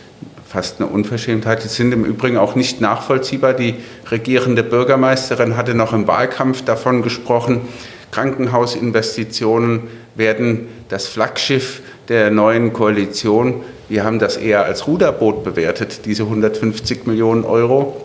fast 0.53 0.81
eine 0.81 0.91
Unverschämtheit. 0.91 1.65
Die 1.65 1.69
sind 1.69 1.93
im 1.93 2.05
Übrigen 2.05 2.37
auch 2.37 2.55
nicht 2.55 2.83
nachvollziehbar. 2.83 3.55
Die 3.55 3.77
regierende 4.11 4.63
Bürgermeisterin 4.63 5.57
hatte 5.57 5.75
noch 5.75 5.95
im 5.95 6.07
Wahlkampf 6.07 6.63
davon 6.63 7.01
gesprochen, 7.01 7.63
Krankenhausinvestitionen 8.11 9.85
werden 10.15 10.69
das 10.91 11.07
Flaggschiff 11.07 11.81
der 12.09 12.31
neuen 12.31 12.75
Koalition. 12.75 13.63
Wir 13.89 14.05
haben 14.05 14.19
das 14.19 14.37
eher 14.37 14.67
als 14.67 14.87
Ruderboot 14.87 15.43
bewertet, 15.43 16.05
diese 16.05 16.25
150 16.25 17.07
Millionen 17.07 17.45
Euro, 17.45 18.05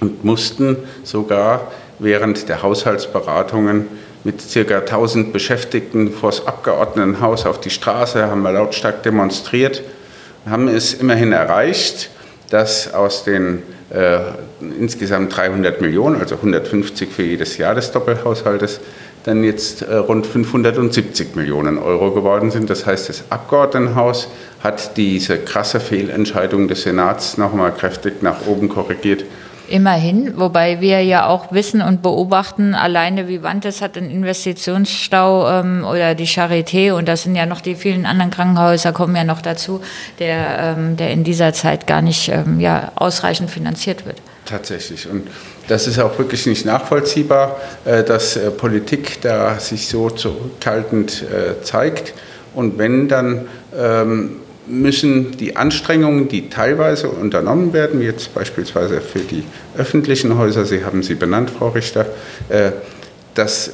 und 0.00 0.24
mussten 0.24 0.78
sogar 1.04 1.70
während 1.98 2.48
der 2.48 2.62
Haushaltsberatungen 2.62 3.86
mit 4.24 4.42
ca. 4.54 4.78
1000 4.78 5.34
Beschäftigten 5.34 6.10
vor 6.10 6.30
das 6.30 6.46
Abgeordnetenhaus 6.46 7.44
auf 7.44 7.60
die 7.60 7.68
Straße, 7.68 8.28
haben 8.28 8.40
wir 8.40 8.52
lautstark 8.52 9.02
demonstriert 9.02 9.82
haben 10.48 10.68
es 10.68 10.94
immerhin 10.94 11.32
erreicht, 11.32 12.10
dass 12.50 12.92
aus 12.92 13.24
den 13.24 13.62
äh, 13.90 14.18
insgesamt 14.78 15.36
300 15.36 15.80
Millionen, 15.80 16.20
also 16.20 16.36
150 16.36 17.10
für 17.10 17.22
jedes 17.22 17.58
Jahr 17.58 17.74
des 17.74 17.92
Doppelhaushaltes, 17.92 18.80
dann 19.24 19.44
jetzt 19.44 19.82
äh, 19.82 19.94
rund 19.94 20.26
570 20.26 21.36
Millionen 21.36 21.78
Euro 21.78 22.10
geworden 22.10 22.50
sind. 22.50 22.70
Das 22.70 22.86
heißt, 22.86 23.08
das 23.08 23.24
Abgeordnetenhaus 23.30 24.28
hat 24.62 24.96
diese 24.96 25.38
krasse 25.38 25.80
Fehlentscheidung 25.80 26.68
des 26.68 26.82
Senats 26.82 27.38
nochmal 27.38 27.72
kräftig 27.72 28.22
nach 28.22 28.46
oben 28.46 28.68
korrigiert 28.68 29.24
Immerhin, 29.72 30.34
wobei 30.36 30.82
wir 30.82 31.02
ja 31.02 31.26
auch 31.26 31.50
wissen 31.50 31.80
und 31.80 32.02
beobachten, 32.02 32.74
alleine 32.74 33.26
Vivantes 33.26 33.80
hat 33.80 33.96
einen 33.96 34.10
Investitionsstau 34.10 35.48
ähm, 35.48 35.86
oder 35.88 36.14
die 36.14 36.26
Charité 36.26 36.92
und 36.92 37.08
das 37.08 37.22
sind 37.22 37.36
ja 37.36 37.46
noch 37.46 37.62
die 37.62 37.74
vielen 37.74 38.04
anderen 38.04 38.30
Krankenhäuser, 38.30 38.92
kommen 38.92 39.16
ja 39.16 39.24
noch 39.24 39.40
dazu, 39.40 39.80
der, 40.18 40.76
ähm, 40.76 40.98
der 40.98 41.10
in 41.12 41.24
dieser 41.24 41.54
Zeit 41.54 41.86
gar 41.86 42.02
nicht 42.02 42.28
ähm, 42.28 42.60
ja, 42.60 42.92
ausreichend 42.96 43.50
finanziert 43.50 44.04
wird. 44.04 44.18
Tatsächlich. 44.44 45.08
Und 45.08 45.28
das 45.68 45.86
ist 45.86 45.98
auch 45.98 46.18
wirklich 46.18 46.44
nicht 46.44 46.66
nachvollziehbar, 46.66 47.58
äh, 47.86 48.04
dass 48.04 48.36
äh, 48.36 48.50
Politik 48.50 49.22
da 49.22 49.58
sich 49.58 49.88
so 49.88 50.10
zurückhaltend 50.10 51.22
äh, 51.22 51.62
zeigt. 51.62 52.12
Und 52.52 52.76
wenn 52.76 53.08
dann 53.08 53.46
ähm, 53.74 54.36
müssen 54.72 55.36
die 55.36 55.56
Anstrengungen, 55.56 56.28
die 56.28 56.48
teilweise 56.48 57.08
unternommen 57.08 57.72
werden, 57.72 58.00
wie 58.00 58.04
jetzt 58.04 58.34
beispielsweise 58.34 59.00
für 59.00 59.20
die 59.20 59.44
öffentlichen 59.76 60.38
Häuser, 60.38 60.64
Sie 60.64 60.84
haben 60.84 61.02
sie 61.02 61.14
benannt, 61.14 61.50
Frau 61.50 61.68
Richter, 61.68 62.06
äh, 62.48 62.72
dass 63.34 63.72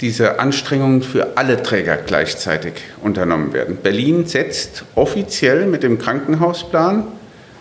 diese 0.00 0.40
Anstrengungen 0.40 1.02
für 1.02 1.36
alle 1.36 1.62
Träger 1.62 1.96
gleichzeitig 1.96 2.74
unternommen 3.02 3.52
werden. 3.52 3.78
Berlin 3.82 4.26
setzt 4.26 4.84
offiziell 4.96 5.66
mit 5.66 5.82
dem 5.82 5.98
Krankenhausplan, 5.98 7.04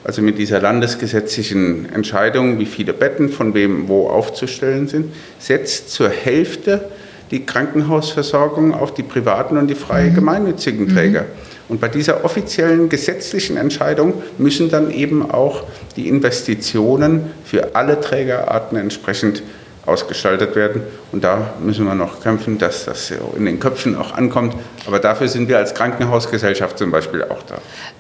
also 0.04 0.22
mit 0.22 0.38
dieser 0.38 0.60
landesgesetzlichen 0.60 1.94
Entscheidung, 1.94 2.60
wie 2.60 2.66
viele 2.66 2.92
Betten 2.92 3.30
von 3.30 3.54
wem 3.54 3.88
wo 3.88 4.10
aufzustellen 4.10 4.88
sind, 4.88 5.14
setzt 5.40 5.92
zur 5.92 6.10
Hälfte 6.10 6.90
die 7.32 7.46
Krankenhausversorgung 7.46 8.74
auf 8.74 8.94
die 8.94 9.04
privaten 9.04 9.58
und 9.58 9.68
die 9.68 9.76
freie 9.76 10.10
mhm. 10.10 10.16
gemeinnützigen 10.16 10.90
Träger. 10.90 11.22
Mhm. 11.22 11.53
Und 11.70 11.80
bei 11.80 11.88
dieser 11.88 12.26
offiziellen 12.26 12.90
gesetzlichen 12.90 13.58
Entscheidung 13.58 14.22
müssen 14.38 14.70
dann 14.70 14.92
eben 14.92 15.30
auch 15.30 15.64
die 15.96 16.08
Investitionen 16.08 17.32
für 17.46 17.76
alle 17.76 18.00
Trägerarten 18.02 18.78
entsprechend 18.78 19.44
ausgestaltet 19.86 20.56
werden. 20.56 20.82
Und 21.12 21.24
da 21.24 21.54
müssen 21.62 21.86
wir 21.86 21.96
noch 21.96 22.22
kämpfen, 22.22 22.58
dass 22.58 22.86
das 22.86 23.12
in 23.36 23.46
den 23.46 23.60
Köpfen 23.60 23.98
auch 23.98 24.14
ankommt. 24.14 24.56
Aber 24.88 25.00
dafür 25.00 25.28
sind 25.28 25.50
wir 25.50 25.58
als 25.58 25.74
Krankenhausgesellschaft 25.74 26.78
zum 26.78 26.92
Beispiel 26.92 27.24
auch 27.24 27.44
da. 27.44 27.58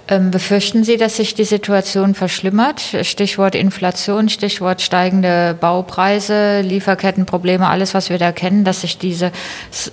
Ähm, 0.07 0.31
befürchten 0.31 0.83
Sie, 0.83 0.97
dass 0.97 1.17
sich 1.17 1.35
die 1.35 1.43
Situation 1.43 2.15
verschlimmert? 2.15 2.81
Stichwort 3.01 3.55
Inflation, 3.55 4.29
Stichwort 4.29 4.81
steigende 4.81 5.55
Baupreise, 5.59 6.61
Lieferkettenprobleme, 6.61 7.67
alles, 7.67 7.93
was 7.93 8.09
wir 8.09 8.17
da 8.17 8.31
kennen, 8.31 8.63
dass 8.63 8.81
sich 8.81 8.97
diese, 8.97 9.31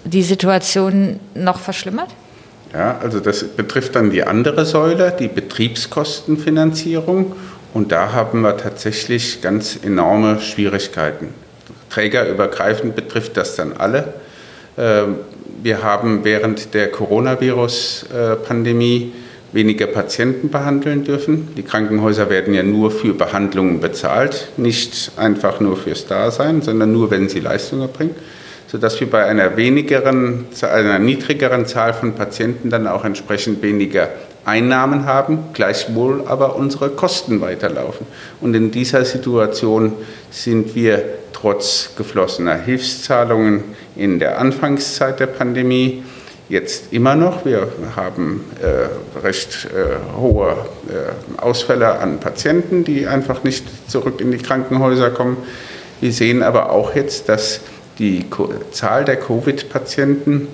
die 0.05 0.23
Situation 0.23 1.19
noch 1.35 1.59
verschlimmert? 1.59 2.09
Ja, 2.73 2.99
also 3.03 3.21
das 3.21 3.45
betrifft 3.45 3.97
dann 3.97 4.11
die 4.11 4.23
andere 4.23 4.65
Säule, 4.65 5.13
die 5.19 5.29
Betriebskostenfinanzierung. 5.29 7.35
Und 7.75 7.93
da 7.93 8.13
haben 8.13 8.41
wir 8.43 8.57
tatsächlich 8.57 9.43
ganz 9.43 9.79
enorme 9.83 10.41
Schwierigkeiten. 10.41 11.35
Trägerübergreifend 11.89 12.95
betrifft 12.95 13.37
das 13.37 13.57
dann 13.57 13.73
alle. 13.77 14.15
Ähm, 14.79 15.17
wir 15.63 15.83
haben 15.83 16.25
während 16.25 16.73
der 16.75 16.91
Coronavirus-Pandemie 16.91 19.13
weniger 19.53 19.87
Patienten 19.87 20.49
behandeln 20.49 21.05
dürfen. 21.05 21.49
Die 21.57 21.65
Krankenhäuser 21.65 22.31
werden 22.31 22.55
ja 22.55 22.63
nur 22.63 22.93
für 22.93 23.15
Behandlungen 23.15 23.81
bezahlt, 23.81 24.49
nicht 24.57 25.11
einfach 25.17 25.59
nur 25.61 25.77
fürs 25.77 26.07
Dasein, 26.07 26.63
sondern 26.63 26.93
nur, 26.93 27.11
wenn 27.11 27.29
sie 27.29 27.41
Leistungen 27.41 27.83
erbringen 27.83 28.15
sodass 28.71 29.01
wir 29.01 29.11
bei 29.11 29.25
einer 29.25 29.57
wenigeren, 29.57 30.47
einer 30.63 31.01
niedrigeren 31.01 31.67
Zahl 31.67 31.93
von 31.93 32.15
Patienten 32.15 32.71
dann 32.71 32.87
auch 32.87 33.05
entsprechend 33.05 33.63
weniger 33.63 34.09
Einnahmen 34.45 35.07
haben, 35.07 35.47
gleichwohl 35.53 36.25
aber 36.27 36.55
unsere 36.57 36.91
Kosten 36.91 37.41
weiterlaufen. 37.41 38.07
Und 38.41 38.55
in 38.55 38.71
dieser 38.71 39.05
Situation 39.05 39.93
sind 40.31 40.75
wir 40.75 41.05
trotz 41.33 41.91
geflossener 41.97 42.55
Hilfszahlungen 42.55 43.65
in 43.97 44.19
der 44.21 44.39
Anfangszeit 44.39 45.19
der 45.19 45.27
Pandemie 45.27 46.05
jetzt 46.49 46.93
immer 46.93 47.17
noch. 47.17 47.45
Wir 47.45 47.69
haben 47.97 48.45
äh, 48.63 49.19
recht 49.19 49.67
äh, 49.67 50.19
hohe 50.19 50.51
äh, 50.89 51.41
Ausfälle 51.41 51.99
an 51.99 52.21
Patienten, 52.21 52.85
die 52.85 53.07
einfach 53.07 53.43
nicht 53.43 53.65
zurück 53.91 54.21
in 54.21 54.31
die 54.31 54.39
Krankenhäuser 54.39 55.11
kommen. 55.11 55.39
Wir 56.01 56.13
sehen 56.13 56.43
aber 56.43 56.71
auch 56.71 56.95
jetzt, 56.95 57.29
dass 57.29 57.61
die 58.01 58.25
Zahl 58.73 59.05
der 59.05 59.17
Covid-Patienten 59.17 60.49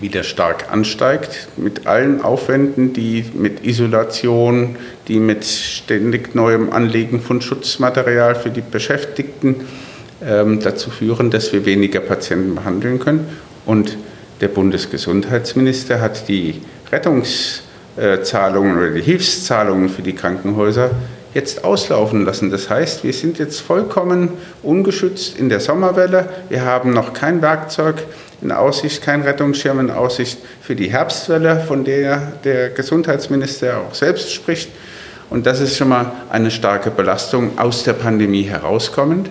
wieder 0.00 0.22
stark 0.24 0.70
ansteigt, 0.70 1.48
mit 1.56 1.86
allen 1.86 2.22
Aufwänden, 2.22 2.92
die 2.92 3.24
mit 3.34 3.64
Isolation, 3.64 4.76
die 5.08 5.18
mit 5.18 5.44
ständig 5.44 6.34
neuem 6.34 6.70
Anlegen 6.70 7.20
von 7.20 7.40
Schutzmaterial 7.40 8.34
für 8.34 8.50
die 8.50 8.60
Beschäftigten 8.60 9.56
ähm, 10.24 10.60
dazu 10.60 10.90
führen, 10.90 11.30
dass 11.30 11.52
wir 11.52 11.64
weniger 11.64 12.00
Patienten 12.00 12.54
behandeln 12.54 12.98
können. 12.98 13.26
Und 13.64 13.96
der 14.40 14.48
Bundesgesundheitsminister 14.48 16.00
hat 16.00 16.28
die 16.28 16.60
Rettungszahlungen 16.90 18.76
oder 18.76 18.90
die 18.90 19.02
Hilfszahlungen 19.02 19.88
für 19.88 20.02
die 20.02 20.14
Krankenhäuser 20.14 20.90
jetzt 21.34 21.64
auslaufen 21.64 22.24
lassen. 22.24 22.50
Das 22.50 22.68
heißt, 22.68 23.04
wir 23.04 23.12
sind 23.12 23.38
jetzt 23.38 23.60
vollkommen 23.60 24.30
ungeschützt 24.62 25.38
in 25.38 25.48
der 25.48 25.60
Sommerwelle. 25.60 26.28
Wir 26.48 26.64
haben 26.64 26.92
noch 26.92 27.12
kein 27.12 27.42
Werkzeug 27.42 27.96
in 28.42 28.52
Aussicht, 28.52 29.02
kein 29.02 29.22
Rettungsschirm 29.22 29.80
in 29.80 29.90
Aussicht 29.90 30.38
für 30.60 30.74
die 30.74 30.90
Herbstwelle, 30.90 31.60
von 31.66 31.84
der 31.84 32.32
der 32.44 32.70
Gesundheitsminister 32.70 33.78
auch 33.78 33.94
selbst 33.94 34.32
spricht. 34.32 34.70
Und 35.30 35.46
das 35.46 35.60
ist 35.60 35.76
schon 35.76 35.88
mal 35.88 36.12
eine 36.28 36.50
starke 36.50 36.90
Belastung 36.90 37.58
aus 37.58 37.84
der 37.84 37.94
Pandemie 37.94 38.42
herauskommend. 38.42 39.30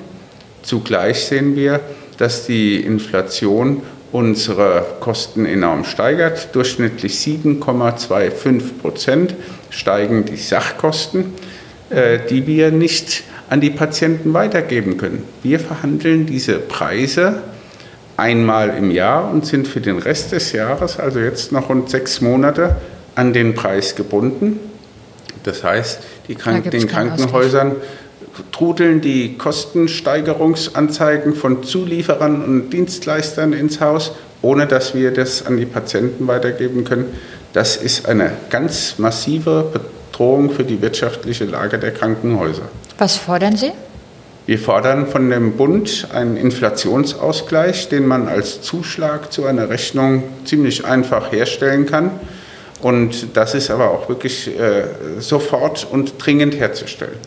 Zugleich 0.64 1.26
sehen 1.26 1.56
wir, 1.56 1.80
dass 2.18 2.46
die 2.46 2.78
Inflation 2.78 3.84
unsere 4.12 4.86
Kosten 5.00 5.46
enorm 5.46 5.84
steigert. 5.84 6.54
Durchschnittlich 6.54 7.14
7,25 7.16 8.80
Prozent 8.82 9.36
steigen 9.70 10.26
die 10.26 10.38
Sachkosten. 10.38 11.34
Äh, 11.92 12.20
die 12.30 12.48
wir 12.48 12.72
nicht 12.72 13.24
an 13.50 13.60
die 13.60 13.70
Patienten 13.70 14.34
weitergeben 14.34 14.96
können. 14.96 15.26
Wir 15.44 15.60
verhandeln 15.60 16.26
diese 16.26 16.54
Preise 16.58 17.42
einmal 18.16 18.70
im 18.78 18.92
Jahr 18.92 19.30
und 19.30 19.46
sind 19.46 19.68
für 19.68 19.82
den 19.82 19.98
Rest 19.98 20.32
des 20.32 20.54
Jahres, 20.54 20.98
also 20.98 21.20
jetzt 21.20 21.52
noch 21.52 21.68
rund 21.68 21.90
sechs 21.90 22.22
Monate, 22.22 22.78
an 23.16 23.34
den 23.34 23.56
Preis 23.56 23.98
gebunden. 23.98 24.58
Das 25.44 25.66
heißt, 25.66 26.00
Kranken 26.38 26.70
den 26.70 26.88
Krankenhäusern 26.88 27.76
trudeln 28.54 29.02
die 29.02 29.38
Kostensteigerungsanzeigen 29.38 31.36
von 31.36 31.64
Zulieferern 31.64 32.42
und 32.42 32.70
Dienstleistern 32.70 33.52
ins 33.52 33.82
Haus, 33.82 34.14
ohne 34.42 34.66
dass 34.66 34.96
wir 34.96 35.12
das 35.12 35.46
an 35.46 35.58
die 35.58 35.66
Patienten 35.66 36.26
weitergeben 36.26 36.86
können. 36.86 37.08
Das 37.52 37.76
ist 37.76 38.08
eine 38.08 38.32
ganz 38.50 38.98
massive 38.98 39.74
Bedrohung 40.22 40.52
für 40.52 40.64
die 40.64 40.80
wirtschaftliche 40.84 41.46
Lage 41.46 41.80
der 41.80 41.92
Krankenhäuser. 41.92 42.70
Was 43.00 43.18
fordern 43.18 43.56
Sie? 43.56 43.72
Wir 44.46 44.60
fordern 44.60 45.08
von 45.08 45.28
dem 45.32 45.54
Bund 45.54 46.10
einen 46.14 46.38
Inflationsausgleich, 46.38 47.90
den 47.90 48.06
man 48.06 48.28
als 48.28 48.62
Zuschlag 48.62 49.34
zu 49.34 49.46
einer 49.46 49.70
Rechnung 49.70 50.24
ziemlich 50.46 50.86
einfach 50.86 51.32
herstellen 51.32 51.88
kann. 51.88 52.12
Und 52.82 53.36
das 53.36 53.56
ist 53.56 53.72
aber 53.72 53.90
auch 53.90 54.10
wirklich 54.10 54.48
äh, 54.48 54.84
sofort 55.18 55.88
und 55.90 56.14
dringend 56.20 56.54
herzustellen. 56.54 57.18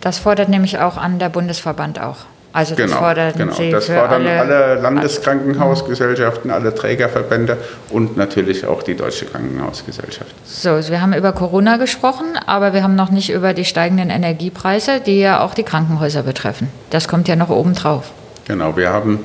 Das 0.00 0.18
fordert 0.18 0.48
nämlich 0.48 0.80
auch 0.80 0.96
an 0.96 1.20
der 1.20 1.28
Bundesverband 1.28 2.00
auch. 2.00 2.16
Also 2.52 2.74
das 2.74 2.86
genau, 2.86 2.98
fordern 2.98 3.32
genau. 3.36 3.52
Sie 3.52 3.70
das 3.70 3.86
fordern 3.86 4.26
alle, 4.26 4.40
alle 4.40 4.80
Landeskrankenhausgesellschaften, 4.80 6.50
alle 6.50 6.74
Trägerverbände 6.74 7.56
und 7.90 8.16
natürlich 8.16 8.66
auch 8.66 8.82
die 8.82 8.96
Deutsche 8.96 9.26
Krankenhausgesellschaft. 9.26 10.34
So, 10.44 10.70
wir 10.88 11.00
haben 11.00 11.12
über 11.12 11.32
Corona 11.32 11.76
gesprochen, 11.76 12.26
aber 12.46 12.72
wir 12.72 12.82
haben 12.82 12.96
noch 12.96 13.10
nicht 13.10 13.30
über 13.30 13.54
die 13.54 13.64
steigenden 13.64 14.10
Energiepreise, 14.10 15.00
die 15.00 15.20
ja 15.20 15.40
auch 15.44 15.54
die 15.54 15.62
Krankenhäuser 15.62 16.24
betreffen. 16.24 16.68
Das 16.90 17.06
kommt 17.06 17.28
ja 17.28 17.36
noch 17.36 17.50
obendrauf. 17.50 18.10
Genau, 18.48 18.76
wir 18.76 18.90
haben, 18.90 19.20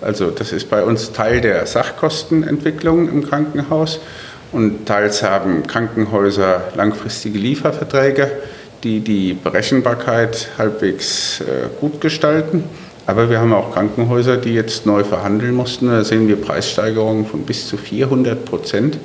also 0.00 0.30
das 0.30 0.52
ist 0.52 0.70
bei 0.70 0.82
uns 0.82 1.12
Teil 1.12 1.42
der 1.42 1.66
Sachkostenentwicklung 1.66 3.10
im 3.10 3.28
Krankenhaus 3.28 4.00
und 4.52 4.86
teils 4.86 5.22
haben 5.22 5.66
Krankenhäuser 5.66 6.62
langfristige 6.74 7.38
Lieferverträge 7.38 8.30
die 8.82 9.00
die 9.00 9.34
Berechenbarkeit 9.34 10.50
halbwegs 10.58 11.40
äh, 11.40 11.68
gut 11.80 12.00
gestalten. 12.00 12.64
Aber 13.06 13.28
wir 13.28 13.40
haben 13.40 13.52
auch 13.52 13.72
Krankenhäuser, 13.72 14.36
die 14.36 14.54
jetzt 14.54 14.86
neu 14.86 15.04
verhandeln 15.04 15.54
mussten. 15.54 15.88
Da 15.88 16.04
sehen 16.04 16.28
wir 16.28 16.36
Preissteigerungen 16.36 17.26
von 17.26 17.42
bis 17.42 17.66
zu 17.66 17.76
400 17.76 18.44
Prozent, 18.44 18.98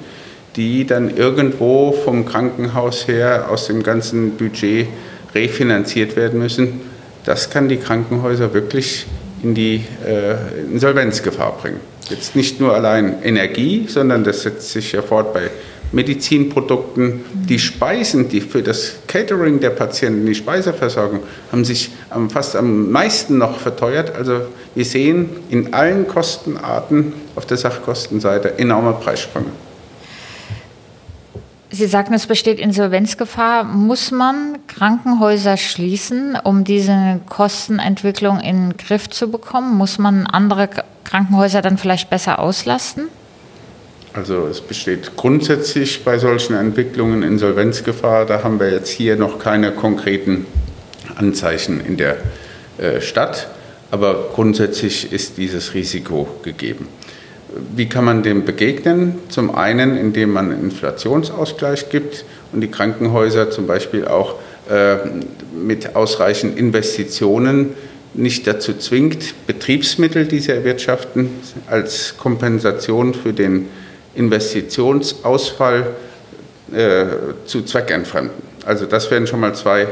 die 0.56 0.86
dann 0.86 1.16
irgendwo 1.16 1.92
vom 1.92 2.26
Krankenhaus 2.26 3.08
her 3.08 3.48
aus 3.50 3.68
dem 3.68 3.84
ganzen 3.84 4.38
Budget 4.38 4.88
refinanziert 5.34 6.16
werden 6.16 6.40
müssen. 6.40 6.82
Das 7.26 7.50
kann 7.50 7.68
die 7.68 7.78
Krankenhäuser 7.78 8.54
wirklich 8.54 9.08
in 9.42 9.56
die 9.56 9.84
äh, 10.06 10.36
Insolvenzgefahr 10.72 11.58
bringen. 11.62 11.80
Jetzt 12.10 12.36
nicht 12.36 12.60
nur 12.60 12.74
allein 12.74 13.24
Energie, 13.24 13.86
sondern 13.88 14.24
das 14.24 14.44
setzt 14.44 14.70
sich 14.72 14.92
ja 14.92 15.02
fort 15.02 15.34
bei 15.34 15.50
Medizinprodukten, 15.96 17.22
die 17.34 17.58
Speisen, 17.58 18.28
die 18.28 18.42
für 18.42 18.62
das 18.62 18.98
Catering 19.08 19.62
der 19.62 19.70
Patienten, 19.72 20.26
die 20.26 20.36
Speiseversorgung, 20.36 21.22
haben 21.52 21.64
sich 21.64 21.90
fast 22.30 22.56
am 22.56 22.92
meisten 22.92 23.38
noch 23.38 23.58
verteuert. 23.58 24.14
Also 24.14 24.42
wir 24.76 24.86
sehen 24.86 25.30
in 25.50 25.74
allen 25.74 26.06
Kostenarten 26.08 27.14
auf 27.36 27.46
der 27.46 27.58
Sachkostenseite 27.58 28.60
enorme 28.60 28.92
Preissprünge. 28.94 29.48
Sie 31.72 31.88
sagten, 31.88 32.14
es 32.14 32.26
besteht 32.26 32.60
Insolvenzgefahr. 32.60 33.64
Muss 33.64 34.12
man 34.12 34.58
Krankenhäuser 34.68 35.58
schließen, 35.58 36.38
um 36.42 36.64
diese 36.64 37.20
Kostenentwicklung 37.28 38.40
in 38.40 38.70
den 38.70 38.78
Griff 38.78 39.10
zu 39.10 39.30
bekommen? 39.30 39.76
Muss 39.78 39.98
man 39.98 40.26
andere 40.28 40.70
Krankenhäuser 41.06 41.62
dann 41.62 41.78
vielleicht 41.78 42.10
besser 42.10 42.40
auslasten? 42.40 43.08
Also 44.16 44.48
es 44.48 44.62
besteht 44.62 45.18
grundsätzlich 45.18 46.06
bei 46.06 46.18
solchen 46.18 46.56
Entwicklungen 46.56 47.22
Insolvenzgefahr. 47.22 48.26
Da 48.26 48.44
haben 48.44 48.62
wir 48.62 48.72
jetzt 48.72 48.90
hier 48.90 49.18
noch 49.18 49.40
keine 49.40 49.74
konkreten 49.74 50.46
Anzeichen 51.16 51.82
in 51.86 51.98
der 51.98 52.16
äh, 52.78 53.02
Stadt, 53.02 53.50
aber 53.92 54.30
grundsätzlich 54.34 55.12
ist 55.12 55.38
dieses 55.38 55.74
Risiko 55.74 56.30
gegeben. 56.44 56.88
Wie 57.76 57.90
kann 57.90 58.06
man 58.06 58.24
dem 58.24 58.46
begegnen? 58.46 59.16
Zum 59.28 59.54
einen, 59.54 59.98
indem 59.98 60.32
man 60.32 60.50
einen 60.50 60.64
Inflationsausgleich 60.64 61.90
gibt 61.90 62.24
und 62.54 62.62
die 62.62 62.72
Krankenhäuser 62.72 63.52
zum 63.52 63.68
Beispiel 63.68 64.08
auch 64.08 64.36
äh, 64.70 64.96
mit 65.54 65.98
ausreichend 65.98 66.58
Investitionen 66.58 67.74
nicht 68.14 68.48
dazu 68.48 68.74
zwingt, 68.78 69.46
Betriebsmittel, 69.46 70.26
die 70.26 70.40
sie 70.40 70.54
erwirtschaften, 70.54 71.32
als 71.68 72.16
Kompensation 72.18 73.14
für 73.14 73.34
den 73.34 73.68
Investitionsausfall 74.16 75.88
äh, 76.74 77.06
zu 77.46 77.64
zweckentfremden. 77.64 78.44
Also 78.66 78.86
das 78.86 79.12
wären 79.12 79.28
schon 79.28 79.40
mal 79.40 79.54
zwei 79.54 79.88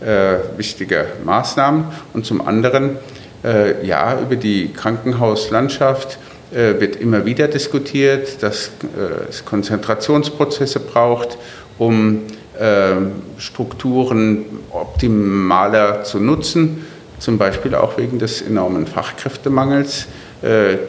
äh, 0.00 0.38
wichtige 0.56 1.06
Maßnahmen. 1.24 1.84
Und 2.12 2.26
zum 2.26 2.46
anderen, 2.46 2.98
äh, 3.44 3.86
ja, 3.86 4.18
über 4.20 4.36
die 4.36 4.72
Krankenhauslandschaft 4.72 6.18
äh, 6.52 6.80
wird 6.80 6.96
immer 6.96 7.24
wieder 7.24 7.48
diskutiert, 7.48 8.42
dass 8.42 8.68
äh, 8.82 9.28
es 9.28 9.44
Konzentrationsprozesse 9.44 10.80
braucht, 10.80 11.38
um 11.76 12.22
äh, 12.58 12.92
Strukturen 13.38 14.44
optimaler 14.70 16.04
zu 16.04 16.18
nutzen. 16.18 16.86
Zum 17.18 17.38
Beispiel 17.38 17.74
auch 17.74 17.96
wegen 17.98 18.18
des 18.18 18.42
enormen 18.42 18.86
Fachkräftemangels 18.86 20.06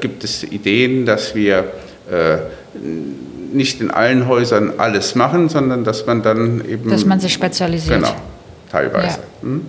gibt 0.02 0.26
es 0.26 0.44
Ideen, 0.44 1.06
dass 1.06 1.34
wir 1.34 1.72
nicht 3.54 3.82
in 3.82 3.92
allen 3.92 4.28
Häusern 4.28 4.74
alles 4.78 5.16
machen, 5.16 5.50
sondern 5.50 5.84
dass 5.84 6.06
man 6.06 6.22
dann 6.22 6.64
eben. 6.68 6.90
Dass 6.90 7.06
man 7.06 7.20
sich 7.20 7.34
spezialisiert. 7.34 8.02
Genau, 8.02 8.16
teilweise. 8.72 9.20
Ja. 9.20 9.42
Hm? 9.42 9.66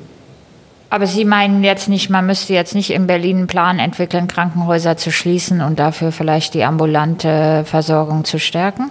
Aber 0.90 1.06
Sie 1.06 1.26
meinen 1.26 1.64
jetzt 1.64 1.88
nicht, 1.88 2.08
man 2.08 2.24
müsste 2.24 2.54
jetzt 2.54 2.74
nicht 2.74 2.90
in 2.90 3.06
Berlin 3.06 3.38
einen 3.38 3.46
Plan 3.46 3.78
entwickeln, 3.78 4.26
Krankenhäuser 4.26 4.96
zu 4.96 5.10
schließen 5.10 5.60
und 5.60 5.78
dafür 5.78 6.12
vielleicht 6.12 6.54
die 6.54 6.64
ambulante 6.64 7.64
Versorgung 7.66 8.24
zu 8.24 8.38
stärken? 8.38 8.90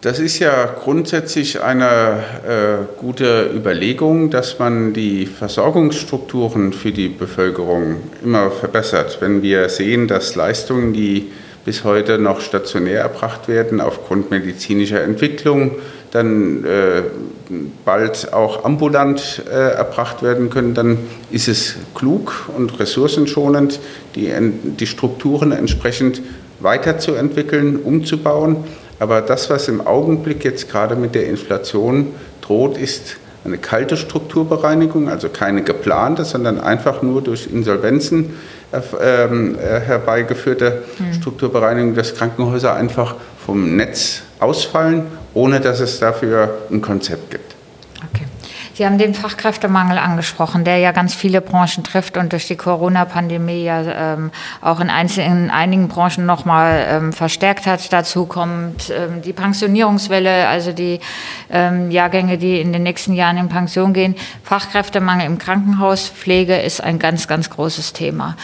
Das 0.00 0.20
ist 0.20 0.38
ja 0.38 0.64
grundsätzlich 0.64 1.60
eine 1.60 2.22
äh, 2.46 3.00
gute 3.00 3.50
Überlegung, 3.52 4.30
dass 4.30 4.58
man 4.58 4.92
die 4.94 5.26
Versorgungsstrukturen 5.26 6.72
für 6.72 6.92
die 6.92 7.08
Bevölkerung 7.08 7.96
immer 8.22 8.50
verbessert. 8.52 9.18
Wenn 9.20 9.42
wir 9.42 9.68
sehen, 9.68 10.06
dass 10.06 10.36
Leistungen, 10.36 10.92
die 10.92 11.32
bis 11.68 11.84
heute 11.84 12.18
noch 12.18 12.40
stationär 12.40 13.02
erbracht 13.02 13.46
werden 13.46 13.82
aufgrund 13.82 14.30
medizinischer 14.30 15.02
Entwicklung, 15.02 15.72
dann 16.12 16.64
äh, 16.64 17.02
bald 17.84 18.32
auch 18.32 18.64
ambulant 18.64 19.42
äh, 19.46 19.72
erbracht 19.74 20.22
werden 20.22 20.48
können, 20.48 20.72
dann 20.72 20.96
ist 21.30 21.46
es 21.46 21.74
klug 21.94 22.48
und 22.56 22.80
ressourcenschonend, 22.80 23.80
die, 24.14 24.32
die 24.80 24.86
Strukturen 24.86 25.52
entsprechend 25.52 26.22
weiterzuentwickeln, 26.60 27.76
umzubauen. 27.76 28.56
Aber 28.98 29.20
das, 29.20 29.50
was 29.50 29.68
im 29.68 29.86
Augenblick 29.86 30.46
jetzt 30.46 30.70
gerade 30.70 30.96
mit 30.96 31.14
der 31.14 31.26
Inflation 31.26 32.14
droht, 32.40 32.78
ist 32.78 33.18
eine 33.44 33.58
kalte 33.58 33.98
Strukturbereinigung, 33.98 35.10
also 35.10 35.28
keine 35.28 35.62
geplante, 35.62 36.24
sondern 36.24 36.58
einfach 36.58 37.02
nur 37.02 37.20
durch 37.20 37.46
Insolvenzen 37.52 38.30
herbeigeführte 38.70 40.82
mhm. 40.98 41.14
Strukturbereinigung, 41.14 41.94
dass 41.94 42.14
Krankenhäuser 42.14 42.74
einfach 42.74 43.16
vom 43.44 43.76
Netz 43.76 44.22
ausfallen, 44.40 45.06
ohne 45.34 45.60
dass 45.60 45.80
es 45.80 45.98
dafür 45.98 46.58
ein 46.70 46.80
Konzept 46.80 47.30
gibt. 47.30 47.57
Sie 48.78 48.86
haben 48.86 48.96
den 48.96 49.12
Fachkräftemangel 49.12 49.98
angesprochen, 49.98 50.62
der 50.62 50.78
ja 50.78 50.92
ganz 50.92 51.12
viele 51.12 51.40
Branchen 51.40 51.82
trifft 51.82 52.16
und 52.16 52.30
durch 52.30 52.46
die 52.46 52.54
Corona-Pandemie 52.54 53.64
ja 53.64 53.82
ähm, 54.14 54.30
auch 54.60 54.78
in, 54.78 54.88
einzelnen, 54.88 55.46
in 55.46 55.50
einigen 55.50 55.88
Branchen 55.88 56.24
nochmal 56.24 56.86
ähm, 56.88 57.12
verstärkt 57.12 57.66
hat. 57.66 57.92
Dazu 57.92 58.26
kommt 58.26 58.90
ähm, 58.90 59.20
die 59.20 59.32
Pensionierungswelle, 59.32 60.46
also 60.46 60.70
die 60.70 61.00
ähm, 61.50 61.90
Jahrgänge, 61.90 62.38
die 62.38 62.60
in 62.60 62.72
den 62.72 62.84
nächsten 62.84 63.14
Jahren 63.14 63.36
in 63.38 63.48
Pension 63.48 63.94
gehen. 63.94 64.14
Fachkräftemangel 64.44 65.26
im 65.26 65.38
Krankenhaus, 65.38 66.08
Pflege 66.08 66.58
ist 66.58 66.80
ein 66.80 67.00
ganz, 67.00 67.26
ganz 67.26 67.50
großes 67.50 67.94
Thema. 67.94 68.36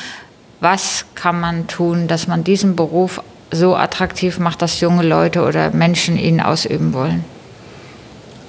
Was 0.58 1.04
kann 1.14 1.38
man 1.38 1.68
tun, 1.68 2.08
dass 2.08 2.26
man 2.26 2.42
diesen 2.42 2.74
Beruf 2.74 3.22
so 3.52 3.76
attraktiv 3.76 4.40
macht, 4.40 4.62
dass 4.62 4.80
junge 4.80 5.04
Leute 5.04 5.44
oder 5.44 5.70
Menschen 5.70 6.18
ihn 6.18 6.40
ausüben 6.40 6.92
wollen? 6.92 7.24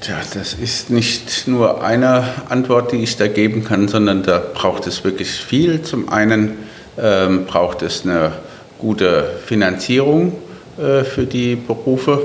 Tja, 0.05 0.21
das 0.35 0.53
ist 0.53 0.91
nicht 0.91 1.47
nur 1.47 1.83
eine 1.83 2.25
Antwort, 2.49 2.91
die 2.91 2.97
ich 2.97 3.17
da 3.17 3.27
geben 3.27 3.63
kann, 3.63 3.87
sondern 3.87 4.21
da 4.21 4.37
braucht 4.37 4.85
es 4.85 5.03
wirklich 5.03 5.31
viel. 5.31 5.81
Zum 5.81 6.09
einen 6.09 6.59
ähm, 6.95 7.47
braucht 7.47 7.81
es 7.81 8.03
eine 8.03 8.33
gute 8.77 9.27
Finanzierung 9.47 10.33
äh, 10.77 11.03
für 11.03 11.25
die 11.25 11.55
Berufe. 11.55 12.21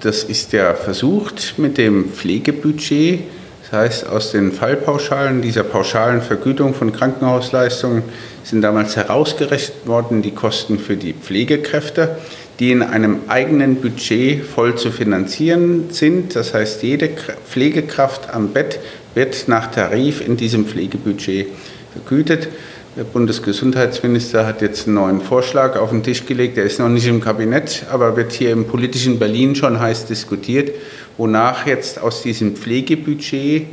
Das 0.00 0.24
ist 0.24 0.54
ja 0.54 0.72
versucht 0.72 1.58
mit 1.58 1.76
dem 1.76 2.12
Pflegebudget. 2.12 3.24
Das 3.60 3.72
heißt, 3.72 4.06
aus 4.08 4.32
den 4.32 4.50
Fallpauschalen, 4.50 5.42
dieser 5.42 5.64
pauschalen 5.64 6.22
Vergütung 6.22 6.72
von 6.72 6.94
Krankenhausleistungen, 6.94 8.04
sind 8.42 8.62
damals 8.62 8.96
herausgerechnet 8.96 9.86
worden 9.86 10.22
die 10.22 10.30
Kosten 10.30 10.78
für 10.78 10.96
die 10.96 11.12
Pflegekräfte 11.12 12.16
die 12.58 12.72
in 12.72 12.82
einem 12.82 13.20
eigenen 13.28 13.76
Budget 13.76 14.44
voll 14.44 14.74
zu 14.76 14.90
finanzieren 14.90 15.90
sind. 15.90 16.34
Das 16.34 16.54
heißt, 16.54 16.82
jede 16.82 17.10
Pflegekraft 17.48 18.34
am 18.34 18.48
Bett 18.48 18.80
wird 19.14 19.46
nach 19.46 19.70
Tarif 19.70 20.26
in 20.26 20.36
diesem 20.36 20.66
Pflegebudget 20.66 21.46
vergütet. 21.92 22.48
Der 22.96 23.04
Bundesgesundheitsminister 23.04 24.44
hat 24.44 24.60
jetzt 24.60 24.86
einen 24.86 24.96
neuen 24.96 25.20
Vorschlag 25.20 25.76
auf 25.76 25.90
den 25.90 26.02
Tisch 26.02 26.26
gelegt. 26.26 26.56
Der 26.56 26.64
ist 26.64 26.80
noch 26.80 26.88
nicht 26.88 27.06
im 27.06 27.20
Kabinett, 27.20 27.86
aber 27.92 28.16
wird 28.16 28.32
hier 28.32 28.50
im 28.50 28.64
politischen 28.64 29.20
Berlin 29.20 29.54
schon 29.54 29.78
heiß 29.78 30.06
diskutiert, 30.06 30.72
wonach 31.16 31.64
jetzt 31.64 32.00
aus 32.00 32.22
diesem 32.22 32.56
Pflegebudget 32.56 33.66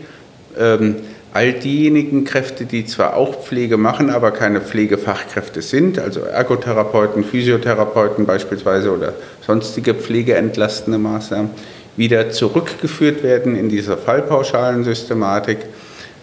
ähm, 0.60 0.98
all 1.36 1.52
diejenigen 1.52 2.24
Kräfte, 2.24 2.63
die 2.65 2.86
zwar 2.86 3.17
auch 3.17 3.43
Pflege 3.43 3.76
machen, 3.76 4.10
aber 4.10 4.32
keine 4.32 4.62
Pflegefachkräfte 4.62 5.62
sind, 5.62 6.00
also 6.00 6.21
Ergotherapeuten, 6.21 7.26
Physiotherapeuten 7.26 8.26
beispielsweise 8.26 8.93
oder 8.93 9.13
sonstige 9.45 9.93
pflegeentlastende 9.93 10.98
Maßnahmen, 10.98 11.50
wieder 11.98 12.30
zurückgeführt 12.30 13.21
werden 13.21 13.58
in 13.58 13.67
dieser 13.67 13.98
fallpauschalen 13.98 14.86
Systematik. 14.86 15.58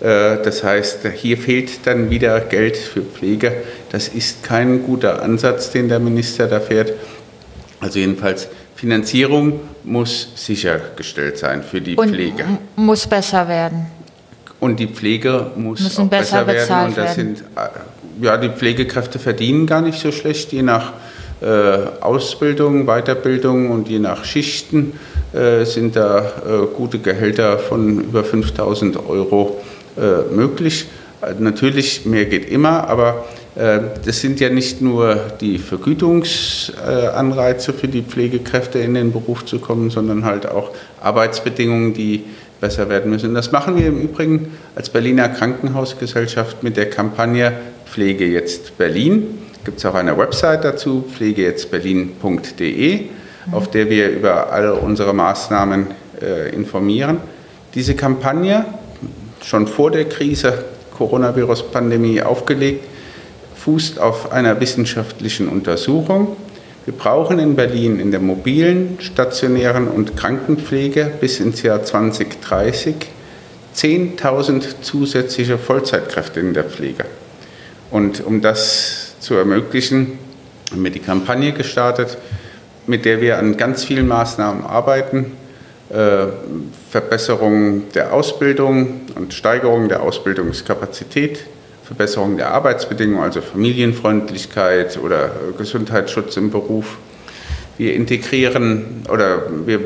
Äh, 0.00 0.38
das 0.42 0.64
heißt, 0.64 1.00
hier 1.14 1.36
fehlt 1.36 1.86
dann 1.86 2.08
wieder 2.08 2.40
Geld 2.40 2.78
für 2.78 3.02
Pflege. 3.02 3.52
Das 3.90 4.08
ist 4.08 4.42
kein 4.42 4.82
guter 4.82 5.22
Ansatz, 5.22 5.70
den 5.70 5.90
der 5.90 5.98
Minister 5.98 6.46
da 6.46 6.58
fährt. 6.58 6.94
Also 7.80 7.98
jedenfalls 7.98 8.48
Finanzierung 8.76 9.60
muss 9.84 10.28
sichergestellt 10.36 11.36
sein 11.36 11.62
für 11.62 11.82
die 11.82 11.96
Und 11.96 12.08
Pflege. 12.08 12.46
Muss 12.76 13.06
besser 13.06 13.46
werden. 13.46 13.86
Und 14.62 14.78
die 14.78 14.86
Pflege 14.86 15.50
muss 15.56 15.80
Müssen 15.80 16.04
auch 16.04 16.08
besser, 16.08 16.44
besser 16.44 16.68
werden. 16.68 16.90
Und 16.90 16.96
das 16.96 17.16
werden. 17.16 17.36
sind, 17.36 17.44
äh, 17.56 18.24
ja, 18.24 18.36
die 18.36 18.48
Pflegekräfte 18.48 19.18
verdienen 19.18 19.66
gar 19.66 19.80
nicht 19.80 19.98
so 19.98 20.12
schlecht, 20.12 20.52
je 20.52 20.62
nach 20.62 20.92
äh, 21.40 21.78
Ausbildung, 22.00 22.86
Weiterbildung 22.86 23.72
und 23.72 23.88
je 23.88 23.98
nach 23.98 24.24
Schichten 24.24 24.92
äh, 25.32 25.64
sind 25.64 25.96
da 25.96 26.20
äh, 26.20 26.22
gute 26.76 27.00
Gehälter 27.00 27.58
von 27.58 28.04
über 28.04 28.22
5000 28.22 29.04
Euro 29.08 29.60
äh, 29.96 30.32
möglich. 30.32 30.86
Natürlich, 31.40 32.06
mehr 32.06 32.26
geht 32.26 32.48
immer, 32.48 32.88
aber 32.88 33.24
das 33.54 34.20
sind 34.20 34.40
ja 34.40 34.48
nicht 34.48 34.80
nur 34.80 35.20
die 35.40 35.58
Vergütungsanreize 35.58 37.74
für 37.74 37.86
die 37.86 38.02
Pflegekräfte 38.02 38.78
in 38.78 38.94
den 38.94 39.12
Beruf 39.12 39.44
zu 39.44 39.58
kommen, 39.58 39.90
sondern 39.90 40.24
halt 40.24 40.48
auch 40.48 40.70
Arbeitsbedingungen, 41.02 41.92
die 41.92 42.24
besser 42.62 42.88
werden 42.88 43.10
müssen. 43.10 43.34
Das 43.34 43.52
machen 43.52 43.76
wir 43.76 43.88
im 43.88 44.00
Übrigen 44.00 44.52
als 44.74 44.88
Berliner 44.88 45.28
Krankenhausgesellschaft 45.28 46.62
mit 46.62 46.78
der 46.78 46.88
Kampagne 46.88 47.52
Pflege 47.84 48.24
jetzt 48.24 48.78
Berlin. 48.78 49.40
Gibt 49.64 49.80
es 49.80 49.84
auch 49.84 49.96
eine 49.96 50.16
Website 50.16 50.64
dazu, 50.64 51.04
pflegejetztberlin.de, 51.12 53.00
auf 53.50 53.68
der 53.70 53.90
wir 53.90 54.08
über 54.10 54.52
alle 54.52 54.74
unsere 54.74 55.12
Maßnahmen 55.12 55.88
äh, 56.22 56.54
informieren. 56.54 57.18
Diese 57.74 57.96
Kampagne, 57.96 58.64
schon 59.42 59.66
vor 59.66 59.90
der 59.90 60.04
Krise 60.08 60.64
Coronavirus-Pandemie 60.96 62.22
aufgelegt, 62.22 62.84
fußt 63.56 63.98
auf 63.98 64.30
einer 64.30 64.60
wissenschaftlichen 64.60 65.48
Untersuchung 65.48 66.36
wir 66.84 66.94
brauchen 66.94 67.38
in 67.38 67.54
Berlin 67.54 68.00
in 68.00 68.10
der 68.10 68.20
mobilen, 68.20 68.98
stationären 69.00 69.88
und 69.88 70.16
Krankenpflege 70.16 71.12
bis 71.20 71.38
ins 71.38 71.62
Jahr 71.62 71.84
2030 71.84 72.96
10.000 73.74 74.82
zusätzliche 74.82 75.58
Vollzeitkräfte 75.58 76.40
in 76.40 76.54
der 76.54 76.64
Pflege. 76.64 77.04
Und 77.90 78.24
um 78.24 78.40
das 78.40 79.14
zu 79.20 79.34
ermöglichen, 79.34 80.18
haben 80.70 80.84
wir 80.84 80.90
die 80.90 80.98
Kampagne 80.98 81.52
gestartet, 81.52 82.18
mit 82.86 83.04
der 83.04 83.20
wir 83.20 83.38
an 83.38 83.56
ganz 83.56 83.84
vielen 83.84 84.08
Maßnahmen 84.08 84.64
arbeiten. 84.64 85.32
Äh, 85.90 86.26
Verbesserung 86.90 87.92
der 87.94 88.12
Ausbildung 88.12 89.02
und 89.14 89.34
Steigerung 89.34 89.88
der 89.88 90.02
Ausbildungskapazität, 90.02 91.44
Verbesserung 91.84 92.36
der 92.36 92.52
Arbeitsbedingungen, 92.52 93.22
also 93.22 93.40
Familienfreundlichkeit 93.40 94.98
oder 95.02 95.30
Gesundheitsschutz 95.58 96.36
im 96.36 96.50
Beruf. 96.50 96.98
Wir 97.78 97.94
integrieren 97.94 99.02
oder 99.08 99.42
wir 99.66 99.80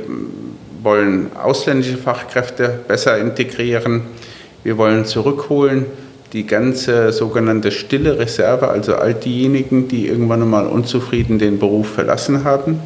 wollen 0.83 1.31
ausländische 1.37 1.97
Fachkräfte 1.97 2.81
besser 2.87 3.19
integrieren. 3.19 4.03
Wir 4.63 4.77
wollen 4.79 5.05
zurückholen 5.05 5.87
die 6.33 6.47
ganze 6.47 7.13
sogenannte 7.13 7.71
stille 7.71 8.19
Reserve, 8.19 8.69
also 8.69 8.97
all 8.97 9.15
diejenigen, 9.15 9.89
die 9.89 10.09
irgendwann 10.09 10.43
einmal 10.43 10.67
unzufrieden 10.67 11.39
den 11.39 11.59
Beruf 11.59 11.89
verlassen 11.95 12.45
haben. 12.45 12.81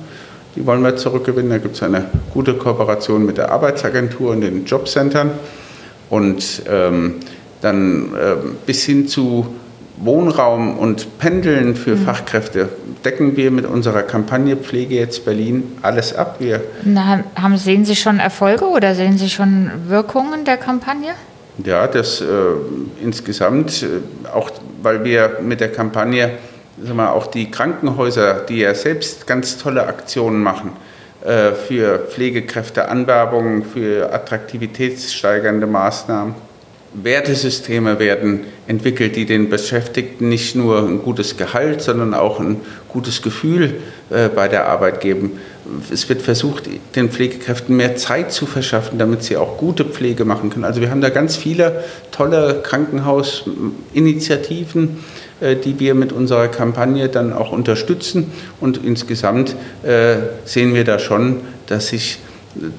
Die 0.56 0.66
wollen 0.66 0.82
wir 0.82 0.96
zurückgewinnen. 0.96 1.50
Da 1.50 1.58
gibt 1.58 1.76
es 1.76 1.82
eine 1.82 2.10
gute 2.32 2.54
Kooperation 2.54 3.24
mit 3.24 3.38
der 3.38 3.50
Arbeitsagentur 3.50 4.32
und 4.32 4.42
den 4.42 4.64
Jobcentern. 4.64 5.30
Und 6.10 6.62
ähm, 6.68 7.16
dann 7.60 8.14
äh, 8.14 8.36
bis 8.66 8.84
hin 8.84 9.08
zu 9.08 9.46
Wohnraum 10.02 10.78
und 10.78 11.18
Pendeln 11.18 11.76
für 11.76 11.94
mhm. 11.94 12.04
Fachkräfte 12.04 12.70
decken 13.04 13.36
wir 13.36 13.50
mit 13.50 13.66
unserer 13.66 14.02
Kampagne 14.02 14.56
Pflege 14.56 14.94
jetzt 14.94 15.24
Berlin 15.24 15.72
alles 15.82 16.14
ab. 16.14 16.36
Wir 16.38 16.62
Na, 16.84 17.24
haben, 17.34 17.56
sehen 17.56 17.84
Sie 17.84 17.96
schon 17.96 18.18
Erfolge 18.18 18.66
oder 18.66 18.94
sehen 18.94 19.18
Sie 19.18 19.28
schon 19.28 19.70
Wirkungen 19.88 20.44
der 20.44 20.56
Kampagne? 20.56 21.12
Ja, 21.64 21.86
das 21.86 22.20
äh, 22.20 22.24
insgesamt, 23.02 23.82
äh, 23.82 24.28
auch 24.32 24.50
weil 24.82 25.04
wir 25.04 25.38
mit 25.42 25.60
der 25.60 25.72
Kampagne 25.72 26.30
sagen 26.82 26.96
wir, 26.96 27.12
auch 27.12 27.26
die 27.26 27.50
Krankenhäuser, 27.50 28.34
die 28.48 28.60
ja 28.60 28.74
selbst 28.74 29.26
ganz 29.26 29.58
tolle 29.58 29.86
Aktionen 29.86 30.42
machen, 30.42 30.72
äh, 31.22 31.52
für 31.52 31.98
Pflegekräfte, 31.98 32.88
Anwerbungen, 32.88 33.64
für 33.64 34.12
attraktivitätssteigernde 34.12 35.66
Maßnahmen 35.66 36.34
Wertesysteme 36.92 38.00
werden 38.00 38.40
entwickelt, 38.66 39.14
die 39.14 39.24
den 39.24 39.48
Beschäftigten 39.48 40.28
nicht 40.28 40.56
nur 40.56 40.80
ein 40.80 41.00
gutes 41.02 41.36
Gehalt, 41.36 41.82
sondern 41.82 42.14
auch 42.14 42.40
ein 42.40 42.56
gutes 42.88 43.22
Gefühl 43.22 43.74
äh, 44.10 44.28
bei 44.28 44.48
der 44.48 44.66
Arbeit 44.66 45.00
geben. 45.00 45.38
Es 45.92 46.08
wird 46.08 46.20
versucht, 46.20 46.64
den 46.96 47.10
Pflegekräften 47.10 47.76
mehr 47.76 47.94
Zeit 47.94 48.32
zu 48.32 48.46
verschaffen, 48.46 48.98
damit 48.98 49.22
sie 49.22 49.36
auch 49.36 49.56
gute 49.56 49.84
Pflege 49.84 50.24
machen 50.24 50.50
können. 50.50 50.64
Also 50.64 50.80
wir 50.80 50.90
haben 50.90 51.00
da 51.00 51.10
ganz 51.10 51.36
viele 51.36 51.84
tolle 52.10 52.60
Krankenhausinitiativen, 52.64 54.98
äh, 55.40 55.54
die 55.54 55.78
wir 55.78 55.94
mit 55.94 56.12
unserer 56.12 56.48
Kampagne 56.48 57.08
dann 57.08 57.32
auch 57.32 57.52
unterstützen. 57.52 58.32
Und 58.60 58.84
insgesamt 58.84 59.54
äh, 59.84 60.16
sehen 60.44 60.74
wir 60.74 60.82
da 60.82 60.98
schon, 60.98 61.36
dass 61.68 61.86
sich 61.88 62.18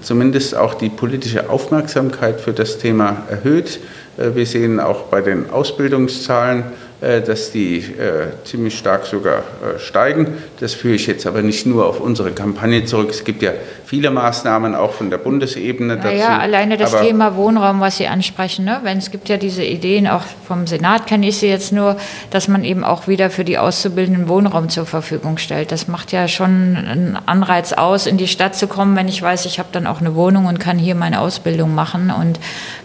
zumindest 0.02 0.56
auch 0.56 0.74
die 0.74 0.90
politische 0.90 1.50
Aufmerksamkeit 1.50 2.42
für 2.42 2.54
das 2.54 2.78
Thema 2.78 3.24
erhöht. 3.30 3.80
Äh, 4.18 4.36
wir 4.36 4.46
sehen 4.46 4.80
auch 4.80 5.04
bei 5.04 5.22
den 5.22 5.50
Ausbildungszahlen 5.50 6.64
dass 7.02 7.52
die 7.52 7.78
äh, 7.78 8.28
ziemlich 8.44 8.78
stark 8.78 9.08
sogar 9.08 9.40
äh, 9.40 9.80
steigen. 9.80 10.38
Das 10.60 10.76
führe 10.76 10.94
ich 10.94 11.08
jetzt 11.08 11.26
aber 11.26 11.42
nicht 11.42 11.66
nur 11.66 11.88
auf 11.88 12.00
unsere 12.00 12.32
Kampagne 12.32 12.86
zurück. 12.86 13.10
Es 13.10 13.24
gibt 13.24 13.42
ja 13.42 13.54
viele 13.86 14.12
Maßnahmen 14.12 14.76
auch 14.76 14.94
von 14.94 15.10
der 15.10 15.18
Bundesebene 15.18 15.98
dazu. 15.98 16.16
Ja, 16.16 16.38
alleine 16.38 16.78
das 16.78 16.94
aber 16.94 17.04
Thema 17.04 17.36
Wohnraum, 17.36 17.82
was 17.82 17.98
Sie 17.98 18.08
ansprechen. 18.08 18.66
Ne? 18.66 18.82
Wenn 18.84 19.00
es 19.00 19.10
gibt 19.10 19.30
ja 19.30 19.38
diese 19.38 19.64
Ideen, 19.64 20.08
auch 20.08 20.22
vom 20.48 20.68
Senat 20.68 21.08
kenne 21.08 21.28
ich 21.28 21.38
sie 21.38 21.48
jetzt 21.48 21.74
nur, 21.74 21.98
dass 22.30 22.48
man 22.48 22.64
eben 22.64 22.84
auch 22.84 23.08
wieder 23.08 23.32
für 23.32 23.44
die 23.44 23.58
Auszubildenden 23.58 24.28
Wohnraum 24.28 24.70
zur 24.70 24.86
Verfügung 24.86 25.40
stellt. 25.40 25.72
Das 25.72 25.88
macht 25.88 26.12
ja 26.12 26.28
schon 26.28 26.78
einen 26.78 27.18
Anreiz 27.26 27.74
aus, 27.74 28.06
in 28.06 28.18
die 28.18 28.28
Stadt 28.28 28.56
zu 28.56 28.68
kommen, 28.68 28.96
wenn 28.96 29.08
ich 29.08 29.22
weiß, 29.22 29.46
ich 29.48 29.58
habe 29.58 29.70
dann 29.72 29.88
auch 29.88 30.02
eine 30.02 30.14
Wohnung 30.14 30.46
und 30.46 30.60
kann 30.60 30.78
hier 30.78 30.94
meine 30.94 31.20
Ausbildung 31.20 31.74
machen 31.74 32.12
und 32.12 32.40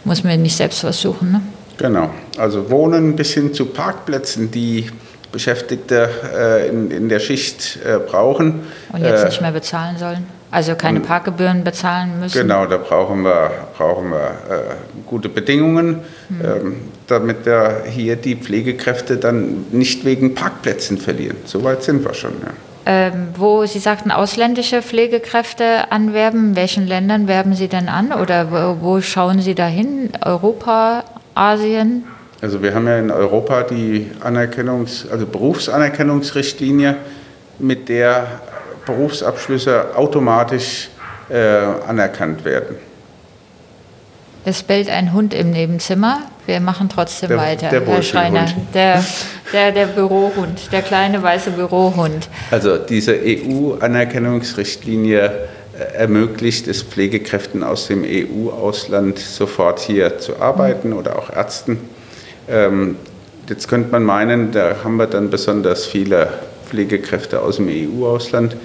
muss 0.05 0.25
mir 0.25 0.39
nicht 0.39 0.57
selbst 0.57 0.85
was 0.85 1.01
suchen. 1.01 1.33
Ne? 1.33 1.41
Genau, 1.79 2.11
also 2.39 2.71
Wohnen 2.71 3.17
bis 3.17 3.35
hin 3.35 3.53
zu 3.53 3.67
Parkplätzen, 3.67 4.51
die 4.51 4.89
Beschäftigte 5.33 6.09
äh, 6.35 6.69
in, 6.69 6.91
in 6.91 7.09
der 7.09 7.19
Schicht 7.19 7.79
äh, 7.85 7.99
brauchen. 7.99 8.67
Und 8.93 9.03
jetzt 9.03 9.23
äh, 9.23 9.27
nicht 9.27 9.41
mehr 9.43 9.53
bezahlen 9.53 9.99
sollen? 9.99 10.27
Also 10.51 10.77
keine 10.77 11.01
Parkgebühren 11.01 11.65
bezahlen 11.65 12.21
müssen? 12.21 12.41
Genau, 12.41 12.67
da 12.67 12.79
brauchen 12.79 13.23
wir, 13.23 13.51
brauchen 13.77 14.11
wir 14.11 14.31
äh, 14.49 14.75
gute 15.05 15.29
Bedingungen, 15.29 16.01
mhm. 16.29 16.41
ähm, 16.43 16.77
damit 17.09 17.45
wir 17.45 17.83
hier 17.87 18.17
die 18.17 18.37
Pflegekräfte 18.37 19.17
dann 19.17 19.67
nicht 19.73 20.05
wegen 20.05 20.35
Parkplätzen 20.35 20.99
verlieren. 20.99 21.37
Soweit 21.45 21.83
sind 21.83 22.05
wir 22.05 22.15
schon. 22.15 22.33
Ja. 22.43 22.53
Ähm, 22.89 23.29
wo 23.37 23.67
Sie 23.67 23.81
sagten, 23.81 24.13
ausländische 24.13 24.81
Pflegekräfte 24.81 25.91
anwerben, 25.91 26.51
in 26.51 26.57
welchen 26.57 26.87
Ländern 26.87 27.27
werben 27.27 27.55
Sie 27.55 27.67
denn 27.67 27.89
an 27.89 28.13
oder 28.13 28.53
wo, 28.53 28.77
wo 28.81 29.01
schauen 29.01 29.41
Sie 29.41 29.57
dahin? 29.57 30.11
Europa, 30.25 31.03
Asien? 31.37 32.05
Also 32.41 32.63
wir 32.63 32.75
haben 32.75 32.87
ja 32.87 32.99
in 32.99 33.11
Europa 33.11 33.63
die 33.63 34.11
Anerkennungs-, 34.21 35.11
also 35.11 35.27
Berufsanerkennungsrichtlinie, 35.27 36.97
mit 37.59 37.89
der 37.89 38.27
Berufsabschlüsse 38.85 39.97
automatisch 39.97 40.91
äh, 41.31 41.57
anerkannt 41.87 42.45
werden. 42.45 42.77
Es 44.45 44.63
bellt 44.63 44.89
ein 44.89 45.13
Hund 45.13 45.35
im 45.35 45.51
Nebenzimmer. 45.51 46.21
Wir 46.47 46.61
machen 46.61 46.89
trotzdem 46.89 47.31
der, 47.31 47.39
weiter, 47.39 47.69
der 47.69 47.85
Herr 47.85 48.03
Schreiner. 48.03 48.47
Der, 48.75 49.05
der, 49.53 49.73
der 49.73 49.87
Bürohund, 49.87 50.71
der 50.71 50.83
kleine 50.83 51.21
weiße 51.23 51.51
Bürohund. 51.51 52.29
Also 52.53 52.77
diese 52.77 53.19
EU-Anerkennungsrichtlinie 53.21 55.49
ermöglicht 55.95 56.69
es 56.69 56.83
Pflegekräften 56.83 57.63
aus 57.63 57.87
dem 57.87 58.05
EU-Ausland 58.05 59.19
sofort 59.19 59.81
hier 59.81 60.19
zu 60.19 60.41
arbeiten 60.41 60.93
oder 60.93 61.19
auch 61.19 61.31
Ärzten. 61.31 61.79
Ähm, 62.49 62.97
jetzt 63.49 63.69
könnte 63.69 63.91
man 63.91 64.05
meinen, 64.05 64.53
da 64.53 64.77
haben 64.85 64.97
wir 64.97 65.07
dann 65.07 65.31
besonders 65.31 65.87
viele 65.87 66.29
Pflegekräfte 66.69 67.41
aus 67.41 67.57
dem 67.57 67.69
EU-Ausland. 67.69 68.57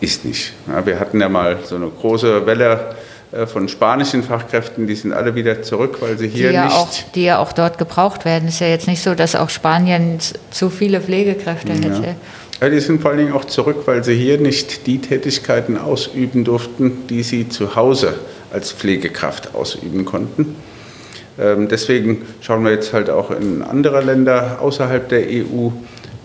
Ist 0.00 0.24
nicht. 0.24 0.52
Wir 0.84 1.00
hatten 1.00 1.20
ja 1.20 1.28
mal 1.28 1.56
so 1.64 1.76
eine 1.76 1.88
große 1.88 2.44
Welle 2.44 2.96
äh, 3.32 3.46
von 3.46 3.68
spanischen 3.68 4.22
Fachkräften, 4.22 4.86
die 4.86 4.94
sind 4.94 5.12
alle 5.12 5.34
wieder 5.34 5.62
zurück, 5.62 5.98
weil 6.00 6.18
sie 6.18 6.28
hier 6.28 6.50
die 6.50 6.54
ja 6.54 6.64
nicht. 6.66 6.76
Auch, 6.76 6.88
die 7.14 7.24
ja 7.24 7.38
auch 7.38 7.52
dort 7.52 7.78
gebraucht 7.78 8.24
werden. 8.24 8.48
Es 8.48 8.54
ist 8.54 8.60
ja 8.60 8.68
jetzt 8.68 8.86
nicht 8.86 9.02
so, 9.02 9.14
dass 9.14 9.34
auch 9.34 9.50
Spanien 9.50 10.18
zu 10.50 10.70
viele 10.70 11.00
Pflegekräfte 11.00 11.72
ja. 11.72 11.74
hätte. 11.74 12.16
Ja, 12.58 12.70
die 12.70 12.80
sind 12.80 13.02
vor 13.02 13.10
allen 13.10 13.18
Dingen 13.18 13.32
auch 13.34 13.44
zurück, 13.44 13.82
weil 13.84 14.02
sie 14.02 14.14
hier 14.14 14.38
nicht 14.38 14.86
die 14.86 14.98
Tätigkeiten 14.98 15.76
ausüben 15.76 16.42
durften, 16.42 17.06
die 17.06 17.22
sie 17.22 17.50
zu 17.50 17.76
Hause 17.76 18.14
als 18.50 18.72
Pflegekraft 18.72 19.54
ausüben 19.54 20.06
konnten. 20.06 20.56
Ähm, 21.38 21.68
deswegen 21.68 22.22
schauen 22.40 22.64
wir 22.64 22.70
jetzt 22.70 22.94
halt 22.94 23.10
auch 23.10 23.30
in 23.30 23.60
andere 23.62 24.00
Länder 24.00 24.56
außerhalb 24.62 25.06
der 25.06 25.26
EU 25.26 25.68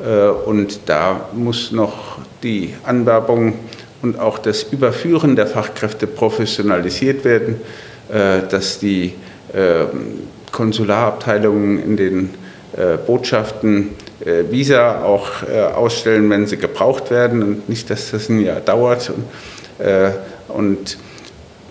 äh, 0.02 0.30
und 0.46 0.80
da 0.86 1.28
muss 1.34 1.74
noch 1.74 2.20
die 2.44 2.76
Anwerbung 2.84 3.56
und 4.02 4.18
auch 4.18 4.40
das 4.40 4.64
Überführen 4.64 5.36
der 5.36 5.48
Fachkräfte 5.48 6.08
professionalisiert 6.08 7.26
werden, 7.26 7.60
äh, 8.08 8.48
dass 8.50 8.80
die 8.80 9.16
ähm, 9.54 10.22
Konsularabteilungen 10.54 11.84
in 11.84 11.98
den 11.98 12.30
äh, 12.78 12.96
Botschaften 13.06 13.90
Visa 14.26 15.04
auch 15.04 15.44
äh, 15.44 15.60
ausstellen, 15.60 16.30
wenn 16.30 16.48
sie 16.48 16.58
gebraucht 16.58 17.12
werden 17.12 17.42
und 17.44 17.70
nicht, 17.70 17.90
dass 17.90 18.12
das 18.12 18.30
ein 18.30 18.40
Jahr 18.40 18.60
dauert. 18.60 19.12
Und, 19.12 19.86
äh, 19.86 20.12
und 20.48 20.98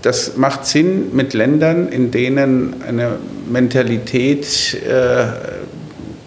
das 0.02 0.36
macht 0.36 0.66
Sinn 0.66 1.14
mit 1.14 1.34
Ländern, 1.34 1.88
in 1.88 2.10
denen 2.10 2.82
eine 2.86 3.18
Mentalität 3.50 4.74
äh, 4.74 5.24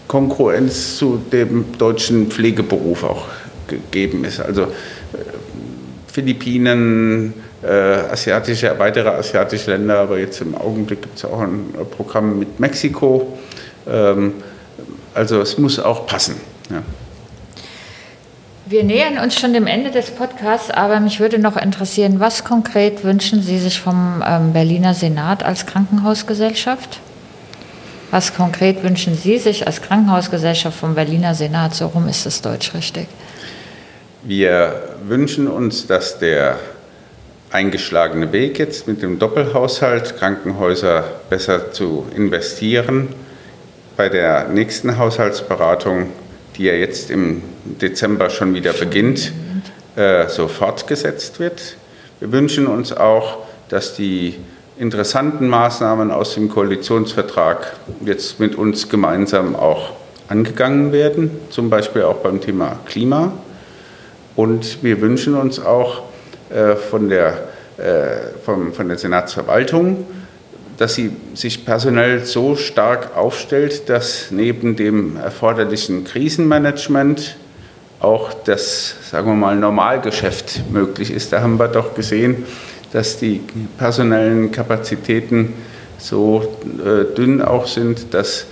Konkurrenz 0.08 0.98
zu 0.98 1.22
dem 1.32 1.66
deutschen 1.78 2.30
Pflegeberuf 2.30 3.04
auch 3.04 3.26
gegeben 3.68 4.26
ist. 4.26 4.40
Also 4.40 4.68
Philippinen, 6.12 7.34
äh, 7.64 7.68
asiatische, 8.12 8.76
weitere 8.78 9.10
asiatische 9.10 9.72
Länder, 9.72 10.00
aber 10.00 10.20
jetzt 10.20 10.42
im 10.42 10.56
Augenblick 10.56 11.02
gibt 11.02 11.18
es 11.18 11.26
auch 11.26 11.40
ein 11.40 11.74
Programm 11.98 12.38
mit 12.38 12.60
Mexiko. 12.60 13.36
Ähm, 13.88 14.34
also 15.14 15.42
es 15.42 15.58
muss 15.58 15.80
auch 15.80 16.06
passen. 16.06 16.36
Ja. 16.70 16.82
Wir 18.66 18.84
nähern 18.84 19.18
uns 19.18 19.38
schon 19.38 19.54
dem 19.54 19.68
Ende 19.68 19.92
des 19.92 20.12
Podcasts, 20.12 20.72
aber 20.72 21.00
mich 21.00 21.20
würde 21.20 21.38
noch 21.38 21.58
interessieren, 21.58 22.20
was 22.20 22.46
konkret 22.46 23.04
wünschen 23.04 23.42
Sie 23.42 23.60
sich 23.60 23.80
vom 23.80 24.24
ähm, 24.26 24.54
Berliner 24.54 24.94
Senat 24.94 25.44
als 25.44 25.66
Krankenhausgesellschaft? 25.66 27.00
Was 28.10 28.34
konkret 28.34 28.82
wünschen 28.84 29.16
Sie 29.16 29.38
sich 29.38 29.68
als 29.68 29.82
Krankenhausgesellschaft 29.82 30.78
vom 30.78 30.96
Berliner 30.96 31.36
Senat? 31.36 31.76
So 31.76 31.88
rum 31.88 32.08
ist 32.08 32.26
es 32.26 32.42
deutsch 32.42 32.74
richtig. 32.74 33.08
Wir 34.24 34.96
wünschen 35.04 35.48
uns, 35.48 35.86
dass 35.88 36.20
der 36.20 36.58
eingeschlagene 37.52 38.32
Weg 38.32 38.60
jetzt 38.60 38.88
mit 38.88 39.02
dem 39.02 39.20
Doppelhaushalt, 39.20 40.18
Krankenhäuser 40.18 41.04
besser 41.30 41.74
zu 41.74 42.06
investieren, 42.16 43.10
bei 43.96 44.10
der 44.10 44.48
nächsten 44.48 44.98
Haushaltsberatung, 44.98 46.08
die 46.58 46.64
ja 46.64 46.74
jetzt 46.74 47.12
im 47.12 47.42
Dezember 47.66 48.30
schon 48.30 48.54
wieder 48.54 48.74
beginnt, 48.74 49.32
äh, 49.96 50.28
so 50.28 50.48
fortgesetzt 50.48 51.40
wird. 51.40 51.78
Wir 52.20 52.32
wünschen 52.32 52.68
uns 52.68 52.92
auch, 52.92 53.40
dass 53.70 53.96
die 53.96 54.36
interessanten 54.78 55.48
Maßnahmen 55.48 56.12
aus 56.12 56.34
dem 56.34 56.50
Koalitionsvertrag 56.50 57.74
jetzt 58.06 58.40
mit 58.40 58.56
uns 58.56 58.90
gemeinsam 58.90 59.56
auch 59.56 59.92
angegangen 60.28 60.92
werden, 60.92 61.32
zum 61.50 61.70
Beispiel 61.70 62.04
auch 62.04 62.18
beim 62.18 62.42
Thema 62.42 62.80
Klima. 62.86 63.34
Und 64.36 64.84
wir 64.84 65.00
wünschen 65.02 65.36
uns 65.36 65.60
auch 65.60 66.04
äh, 66.50 66.76
von, 66.76 67.10
der, 67.10 67.50
äh, 67.78 68.40
vom, 68.44 68.74
von 68.74 68.88
der 68.88 68.98
Senatsverwaltung, 68.98 70.06
dass 70.78 70.96
sie 70.96 71.12
sich 71.34 71.66
personell 71.66 72.26
so 72.26 72.56
stark 72.56 73.16
aufstellt, 73.16 73.90
dass 73.90 74.32
neben 74.32 74.76
dem 74.76 75.18
erforderlichen 75.18 76.04
Krisenmanagement 76.04 77.38
auch 78.00 78.34
das, 78.34 78.96
sagen 79.10 79.28
wir 79.28 79.36
mal, 79.36 79.56
Normalgeschäft 79.56 80.72
möglich 80.72 81.12
ist. 81.12 81.32
Da 81.32 81.42
haben 81.42 81.58
wir 81.58 81.68
doch 81.68 81.94
gesehen, 81.94 82.46
dass 82.92 83.18
die 83.18 83.42
personellen 83.78 84.52
Kapazitäten 84.52 85.54
so 85.98 86.58
äh, 86.84 87.16
dünn 87.16 87.42
auch 87.42 87.68
sind, 87.68 88.14
dass 88.14 88.46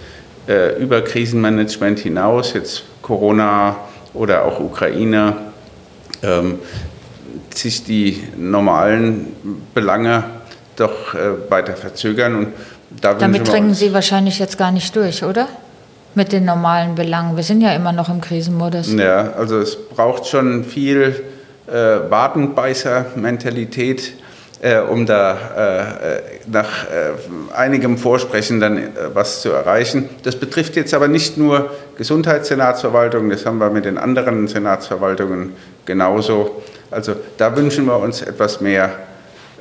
äh, 0.47 0.81
über 0.81 1.01
Krisenmanagement 1.01 1.99
hinaus 1.99 2.53
jetzt 2.53 2.83
Corona 3.01 3.75
oder 4.13 4.45
auch 4.45 4.59
Ukraine 4.59 5.35
ähm, 6.23 6.59
sich 7.53 7.83
die 7.83 8.23
normalen 8.37 9.27
Belange 9.73 10.23
doch 10.81 11.13
äh, 11.13 11.49
weiter 11.49 11.73
verzögern. 11.73 12.35
Und 12.35 12.47
da 13.01 13.13
Damit 13.13 13.47
dringen 13.47 13.73
Sie 13.73 13.93
wahrscheinlich 13.93 14.39
jetzt 14.39 14.57
gar 14.57 14.71
nicht 14.71 14.93
durch, 14.95 15.23
oder? 15.23 15.47
Mit 16.13 16.33
den 16.33 16.43
normalen 16.43 16.95
Belangen. 16.95 17.37
Wir 17.37 17.43
sind 17.43 17.61
ja 17.61 17.71
immer 17.73 17.93
noch 17.93 18.09
im 18.09 18.19
Krisenmodus. 18.19 18.91
Ja, 18.93 19.31
also 19.37 19.59
es 19.59 19.77
braucht 19.77 20.27
schon 20.27 20.65
viel 20.65 21.23
äh, 21.67 21.71
Wadenbeißer-Mentalität, 22.09 24.11
äh, 24.61 24.79
um 24.79 25.05
da 25.05 25.31
äh, 25.31 25.37
nach 26.47 26.83
äh, 26.85 27.11
einigem 27.55 27.97
Vorsprechen 27.97 28.59
dann 28.59 28.77
äh, 28.77 28.89
was 29.13 29.41
zu 29.41 29.51
erreichen. 29.51 30.09
Das 30.23 30.35
betrifft 30.35 30.75
jetzt 30.75 30.93
aber 30.93 31.07
nicht 31.07 31.37
nur 31.37 31.69
Gesundheitssenatsverwaltungen, 31.97 33.29
das 33.29 33.45
haben 33.45 33.59
wir 33.59 33.69
mit 33.69 33.85
den 33.85 33.97
anderen 33.97 34.49
Senatsverwaltungen 34.49 35.53
genauso. 35.85 36.61
Also 36.89 37.15
da 37.37 37.55
wünschen 37.55 37.85
wir 37.85 37.97
uns 37.99 38.21
etwas 38.21 38.59
mehr 38.59 38.91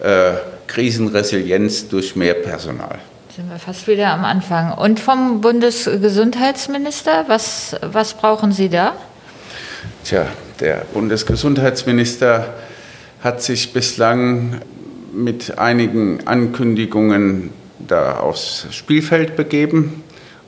äh, 0.03 0.33
Krisenresilienz 0.67 1.89
durch 1.89 2.17
mehr 2.17 2.35
Personal. 2.35 2.99
Sind 3.35 3.51
wir 3.51 3.59
fast 3.59 3.87
wieder 3.87 4.09
am 4.09 4.25
Anfang. 4.25 4.73
Und 4.73 5.01
vom 5.01 5.41
Bundesgesundheitsminister, 5.41 7.25
was, 7.29 7.77
was 7.81 8.15
brauchen 8.15 8.53
Sie 8.53 8.69
da? 8.69 8.95
Tja, 10.05 10.27
der 10.61 10.85
Bundesgesundheitsminister 10.93 12.55
hat 13.23 13.43
sich 13.43 13.73
bislang 13.73 14.61
mit 15.13 15.59
einigen 15.59 16.27
Ankündigungen 16.27 17.51
da 17.79 18.19
aufs 18.19 18.67
Spielfeld 18.71 19.37
begeben. 19.37 20.03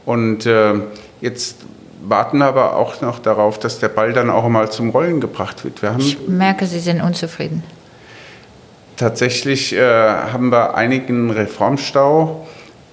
Und 0.05 0.47
äh, 0.47 0.75
jetzt 1.21 1.57
warten 2.03 2.43
aber 2.43 2.77
auch 2.77 3.01
noch 3.01 3.19
darauf, 3.19 3.59
dass 3.59 3.79
der 3.79 3.89
Ball 3.89 4.13
dann 4.13 4.31
auch 4.31 4.49
mal 4.49 4.71
zum 4.71 4.91
Rollen 4.91 5.21
gebracht 5.21 5.65
wird. 5.65 5.83
Wir 5.83 5.95
ich 5.99 6.19
merke, 6.29 6.67
Sie 6.67 6.81
sind 6.81 7.01
unzufrieden. 7.01 7.63
Tatsächlich 9.03 9.73
äh, 9.73 9.81
haben 9.81 10.53
wir 10.53 10.77
einigen 10.77 11.33
Reformstau, 11.33 12.47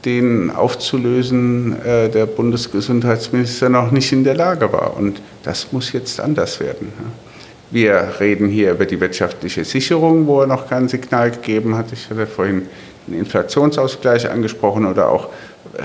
den 0.06 0.50
aufzulösen, 0.50 1.80
äh, 1.86 2.10
der 2.10 2.26
Bundesgesundheitsminister 2.26 3.70
noch 3.70 3.92
nicht 3.92 4.12
in 4.12 4.24
der 4.24 4.34
Lage 4.34 4.74
war. 4.74 4.98
Und 4.98 5.22
das 5.44 5.72
muss 5.72 5.94
jetzt 5.94 6.20
anders 6.20 6.60
werden. 6.60 6.92
Wir 7.70 8.14
reden 8.20 8.48
hier 8.48 8.72
über 8.72 8.88
die 8.88 9.00
wirtschaftliche 9.00 9.64
Sicherung, 9.64 10.26
wo 10.26 10.42
er 10.42 10.48
noch 10.48 10.68
kein 10.68 10.88
Signal 10.88 11.30
gegeben 11.30 11.78
hat. 11.78 11.94
Ich 11.94 12.10
hatte 12.10 12.26
vorhin 12.26 12.64
den 13.06 13.20
Inflationsausgleich 13.20 14.32
angesprochen 14.32 14.88
oder 14.88 15.10
auch 15.10 15.30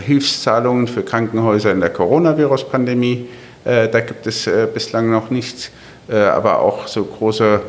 Hilfszahlungen 0.06 0.88
für 0.88 1.02
Krankenhäuser 1.02 1.70
in 1.70 1.80
der 1.80 1.90
Coronavirus-Pandemie. 1.90 3.28
Äh, 3.66 3.90
da 3.90 4.00
gibt 4.00 4.26
es 4.26 4.46
äh, 4.46 4.66
bislang 4.72 5.10
noch 5.10 5.28
nichts. 5.28 5.70
Äh, 6.08 6.16
aber 6.16 6.60
auch 6.60 6.86
so 6.86 7.04
große 7.04 7.60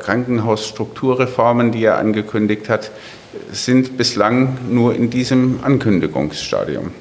Krankenhausstrukturreformen, 0.00 1.72
die 1.72 1.84
er 1.84 1.98
angekündigt 1.98 2.68
hat, 2.68 2.90
sind 3.52 3.96
bislang 3.96 4.58
nur 4.70 4.94
in 4.94 5.10
diesem 5.10 5.60
Ankündigungsstadium. 5.62 6.92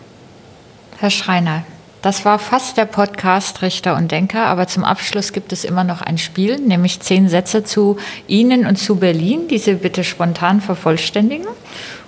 Herr 0.97 1.10
Schreiner, 1.10 1.63
das 2.01 2.23
war 2.23 2.39
fast 2.39 2.78
der 2.78 2.86
Podcast 2.86 3.62
Richter 3.62 3.95
und 3.95 4.12
Denker, 4.12 4.45
aber 4.45 4.67
zum 4.67 4.84
Abschluss 4.84 5.34
gibt 5.34 5.51
es 5.51 5.63
immer 5.63 5.84
noch 5.84 6.01
ein 6.01 6.17
Spiel, 6.17 6.58
nämlich 6.60 6.99
zehn 6.99 7.30
Sätze 7.30 7.63
zu 7.63 7.97
Ihnen 8.28 8.67
und 8.67 8.78
zu 8.78 8.97
Berlin, 8.97 9.47
die 9.47 9.58
Sie 9.58 9.73
bitte 9.73 10.04
spontan 10.04 10.62
vervollständigen. 10.62 11.47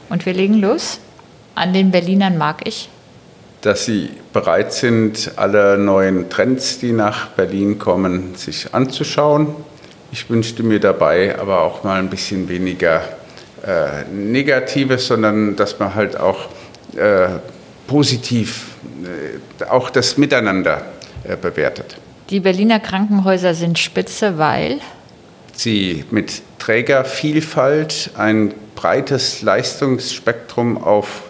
Und 0.09 0.25
wir 0.25 0.33
legen 0.33 0.53
los. 0.53 0.99
An 1.55 1.73
den 1.73 1.89
Berlinern 1.89 2.37
mag 2.37 2.67
ich? 2.67 2.89
Dass 3.61 3.85
sie 3.85 4.11
bereit 4.33 4.71
sind, 4.71 5.31
alle 5.35 5.77
neuen 5.77 6.29
Trends, 6.29 6.79
die 6.79 6.91
nach 6.91 7.29
Berlin 7.29 7.79
kommen, 7.79 8.35
sich 8.35 8.73
anzuschauen. 8.73 9.55
Ich 10.11 10.29
wünschte 10.29 10.63
mir 10.63 10.79
dabei 10.79 11.37
aber 11.37 11.61
auch 11.61 11.83
mal 11.83 11.99
ein 11.99 12.09
bisschen 12.09 12.47
weniger 12.47 13.01
äh, 13.65 14.03
Negatives, 14.13 15.07
sondern 15.07 15.55
dass 15.55 15.79
man 15.79 15.95
halt 15.95 16.17
auch 16.19 16.47
äh, 16.95 17.27
positiv 17.87 18.67
äh, 19.03 19.65
auch 19.65 19.89
das 19.89 20.17
Miteinander 20.17 20.83
äh, 21.23 21.35
bewertet. 21.35 21.97
Die 22.29 22.39
Berliner 22.39 22.79
Krankenhäuser 22.79 23.53
sind 23.53 23.79
spitze, 23.79 24.37
weil 24.37 24.79
sie 25.53 26.05
mit 26.11 26.41
Trägervielfalt 26.59 28.11
ein 28.17 28.53
breites 28.75 29.41
Leistungsspektrum 29.41 30.77
auf 30.81 31.26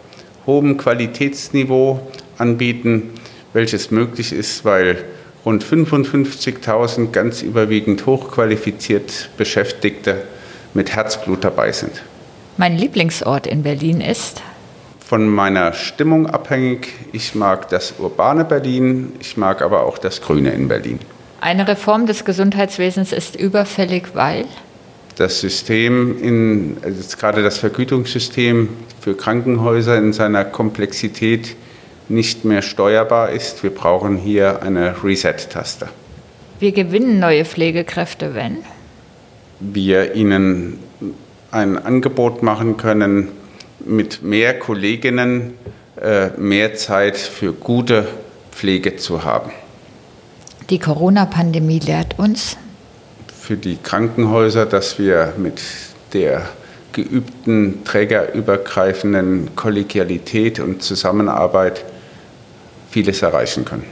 hohem 0.47 0.77
Qualitätsniveau 0.77 1.99
anbieten, 2.37 3.11
welches 3.53 3.91
möglich 3.91 4.31
ist, 4.33 4.65
weil 4.65 5.03
rund 5.45 5.63
55.000 5.63 7.11
ganz 7.11 7.41
überwiegend 7.41 8.05
hochqualifiziert 8.05 9.29
Beschäftigte 9.37 10.23
mit 10.73 10.95
Herzblut 10.95 11.43
dabei 11.43 11.71
sind. 11.71 12.01
Mein 12.57 12.77
Lieblingsort 12.77 13.45
in 13.45 13.63
Berlin 13.63 14.01
ist? 14.01 14.41
Von 14.99 15.29
meiner 15.29 15.73
Stimmung 15.73 16.27
abhängig. 16.27 16.93
Ich 17.11 17.35
mag 17.35 17.69
das 17.69 17.93
urbane 17.99 18.43
Berlin, 18.43 19.13
ich 19.19 19.37
mag 19.37 19.61
aber 19.61 19.85
auch 19.85 19.97
das 19.97 20.21
Grüne 20.21 20.51
in 20.51 20.67
Berlin. 20.67 20.99
Eine 21.39 21.67
Reform 21.67 22.07
des 22.07 22.25
Gesundheitswesens 22.25 23.13
ist 23.13 23.35
überfällig, 23.35 24.15
weil? 24.15 24.45
Das 25.17 25.39
System, 25.41 26.21
in, 26.21 26.77
also 26.81 27.17
gerade 27.17 27.43
das 27.43 27.57
Vergütungssystem 27.57 28.69
für 29.01 29.15
Krankenhäuser 29.15 29.97
in 29.97 30.13
seiner 30.13 30.45
Komplexität 30.45 31.55
nicht 32.09 32.45
mehr 32.45 32.61
steuerbar 32.61 33.31
ist. 33.31 33.63
Wir 33.63 33.71
brauchen 33.71 34.17
hier 34.17 34.61
eine 34.61 35.03
Reset-Taste. 35.03 35.89
Wir 36.59 36.71
gewinnen 36.71 37.19
neue 37.19 37.45
Pflegekräfte, 37.45 38.33
wenn? 38.33 38.57
Wir 39.59 40.15
ihnen 40.15 40.79
ein 41.51 41.77
Angebot 41.77 42.43
machen 42.43 42.77
können, 42.77 43.29
mit 43.85 44.21
mehr 44.21 44.57
Kolleginnen 44.57 45.53
äh, 46.01 46.29
mehr 46.37 46.75
Zeit 46.75 47.17
für 47.17 47.53
gute 47.53 48.07
Pflege 48.51 48.97
zu 48.97 49.23
haben. 49.23 49.51
Die 50.69 50.79
Corona-Pandemie 50.79 51.79
lehrt 51.79 52.19
uns, 52.19 52.57
für 53.47 53.55
die 53.55 53.77
Krankenhäuser, 53.81 54.65
dass 54.65 54.99
wir 54.99 55.33
mit 55.37 55.61
der 56.11 56.49
geübten, 56.91 57.85
trägerübergreifenden 57.85 59.55
Kollegialität 59.55 60.59
und 60.59 60.83
Zusammenarbeit 60.83 61.85
vieles 62.91 63.21
erreichen 63.21 63.63
können. 63.63 63.85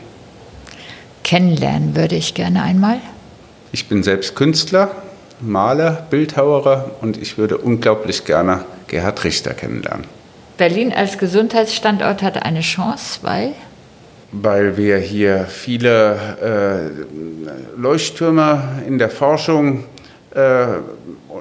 Kennenlernen 1.23 1.95
würde 1.95 2.15
ich 2.15 2.33
gerne 2.33 2.63
einmal. 2.63 2.97
Ich 3.71 3.87
bin 3.87 4.03
selbst 4.03 4.35
Künstler, 4.35 4.91
Maler, 5.39 6.05
Bildhauerer 6.09 6.91
und 6.99 7.15
ich 7.15 7.37
würde 7.37 7.57
unglaublich 7.57 8.25
gerne 8.25 8.65
Gerhard 8.87 9.23
Richter 9.23 9.53
kennenlernen. 9.53 10.05
Berlin 10.57 10.91
als 10.91 11.17
Gesundheitsstandort 11.17 12.23
hat 12.23 12.43
eine 12.43 12.59
Chance, 12.59 13.19
weil? 13.21 13.53
Weil 14.41 14.77
wir 14.77 14.97
hier 14.97 15.45
viele 15.45 16.91
äh, 17.77 17.79
Leuchttürme 17.79 18.83
in 18.87 18.97
der 18.97 19.09
Forschung 19.09 19.85
äh, 20.33 20.65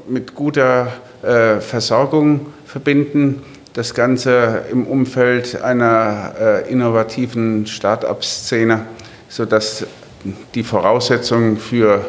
mit 0.08 0.34
guter 0.34 0.92
äh, 1.22 1.60
Versorgung 1.60 2.46
verbinden. 2.66 3.42
Das 3.72 3.94
Ganze 3.94 4.64
im 4.70 4.86
Umfeld 4.86 5.60
einer 5.62 6.34
äh, 6.38 6.70
innovativen 6.70 7.66
Start-up-Szene, 7.66 8.86
sodass 9.28 9.86
die 10.54 10.62
Voraussetzungen 10.62 11.56
für 11.56 12.04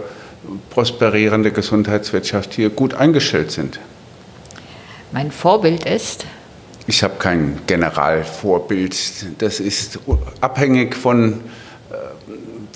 prosperierende 0.70 1.52
Gesundheitswirtschaft 1.52 2.54
hier 2.54 2.70
gut 2.70 2.94
eingestellt 2.94 3.52
sind. 3.52 3.80
Mein 5.12 5.32
Vorbild 5.32 5.86
ist 5.86 6.26
ich 6.88 7.04
habe 7.04 7.16
kein 7.18 7.60
Generalvorbild. 7.68 8.96
Das 9.40 9.60
ist 9.60 10.00
abhängig 10.42 10.96
von, 10.96 11.34
äh, 11.92 11.96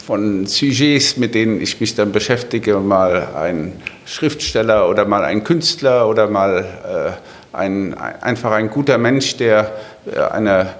von 0.03 0.47
Sujets, 0.47 1.17
mit 1.17 1.35
denen 1.35 1.61
ich 1.61 1.79
mich 1.79 1.95
dann 1.95 2.11
beschäftige. 2.11 2.77
Mal 2.77 3.27
ein 3.35 3.81
Schriftsteller 4.05 4.89
oder 4.89 5.05
mal 5.05 5.23
ein 5.23 5.43
Künstler 5.43 6.07
oder 6.07 6.27
mal 6.27 7.17
äh, 7.53 7.55
ein, 7.55 7.93
einfach 7.95 8.51
ein 8.51 8.69
guter 8.69 8.97
Mensch, 8.97 9.37
der 9.37 9.71
äh, 10.11 10.19
eine 10.19 10.73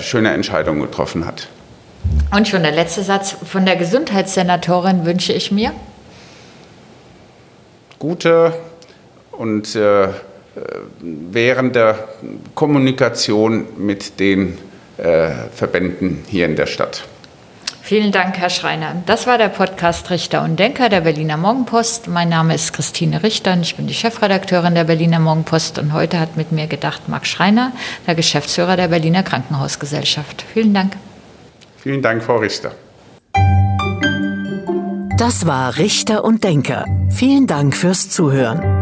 schöne 0.00 0.32
Entscheidung 0.32 0.80
getroffen 0.80 1.24
hat. 1.24 1.46
Und 2.34 2.48
schon 2.48 2.64
der 2.64 2.72
letzte 2.72 3.04
Satz. 3.04 3.36
Von 3.44 3.64
der 3.64 3.76
Gesundheitssenatorin 3.76 5.06
wünsche 5.06 5.32
ich 5.32 5.52
mir? 5.52 5.70
Gute 8.00 8.54
und 9.30 9.76
äh, 9.76 10.08
während 11.00 11.76
der 11.76 12.08
Kommunikation 12.54 13.66
mit 13.78 14.20
den 14.20 14.58
äh, 14.98 15.30
Verbänden 15.54 16.24
hier 16.28 16.46
in 16.46 16.56
der 16.56 16.66
Stadt. 16.66 17.04
Vielen 17.84 18.12
Dank, 18.12 18.38
Herr 18.38 18.48
Schreiner. 18.48 19.02
Das 19.06 19.26
war 19.26 19.38
der 19.38 19.48
Podcast 19.48 20.08
Richter 20.10 20.44
und 20.44 20.56
Denker 20.56 20.88
der 20.88 21.00
Berliner 21.00 21.36
Morgenpost. 21.36 22.06
Mein 22.06 22.28
Name 22.28 22.54
ist 22.54 22.72
Christine 22.72 23.22
Richter 23.24 23.54
und 23.54 23.62
ich 23.62 23.74
bin 23.74 23.88
die 23.88 23.94
Chefredakteurin 23.94 24.76
der 24.76 24.84
Berliner 24.84 25.18
Morgenpost. 25.18 25.78
Und 25.78 25.92
heute 25.92 26.20
hat 26.20 26.36
mit 26.36 26.52
mir 26.52 26.68
gedacht 26.68 27.08
Marc 27.08 27.26
Schreiner, 27.26 27.72
der 28.06 28.14
Geschäftsführer 28.14 28.76
der 28.76 28.88
Berliner 28.88 29.24
Krankenhausgesellschaft. 29.24 30.44
Vielen 30.54 30.72
Dank. 30.72 30.92
Vielen 31.76 32.02
Dank, 32.02 32.22
Frau 32.22 32.36
Richter. 32.36 32.72
Das 35.18 35.46
war 35.46 35.76
Richter 35.76 36.24
und 36.24 36.44
Denker. 36.44 36.84
Vielen 37.10 37.48
Dank 37.48 37.76
fürs 37.76 38.10
Zuhören. 38.10 38.81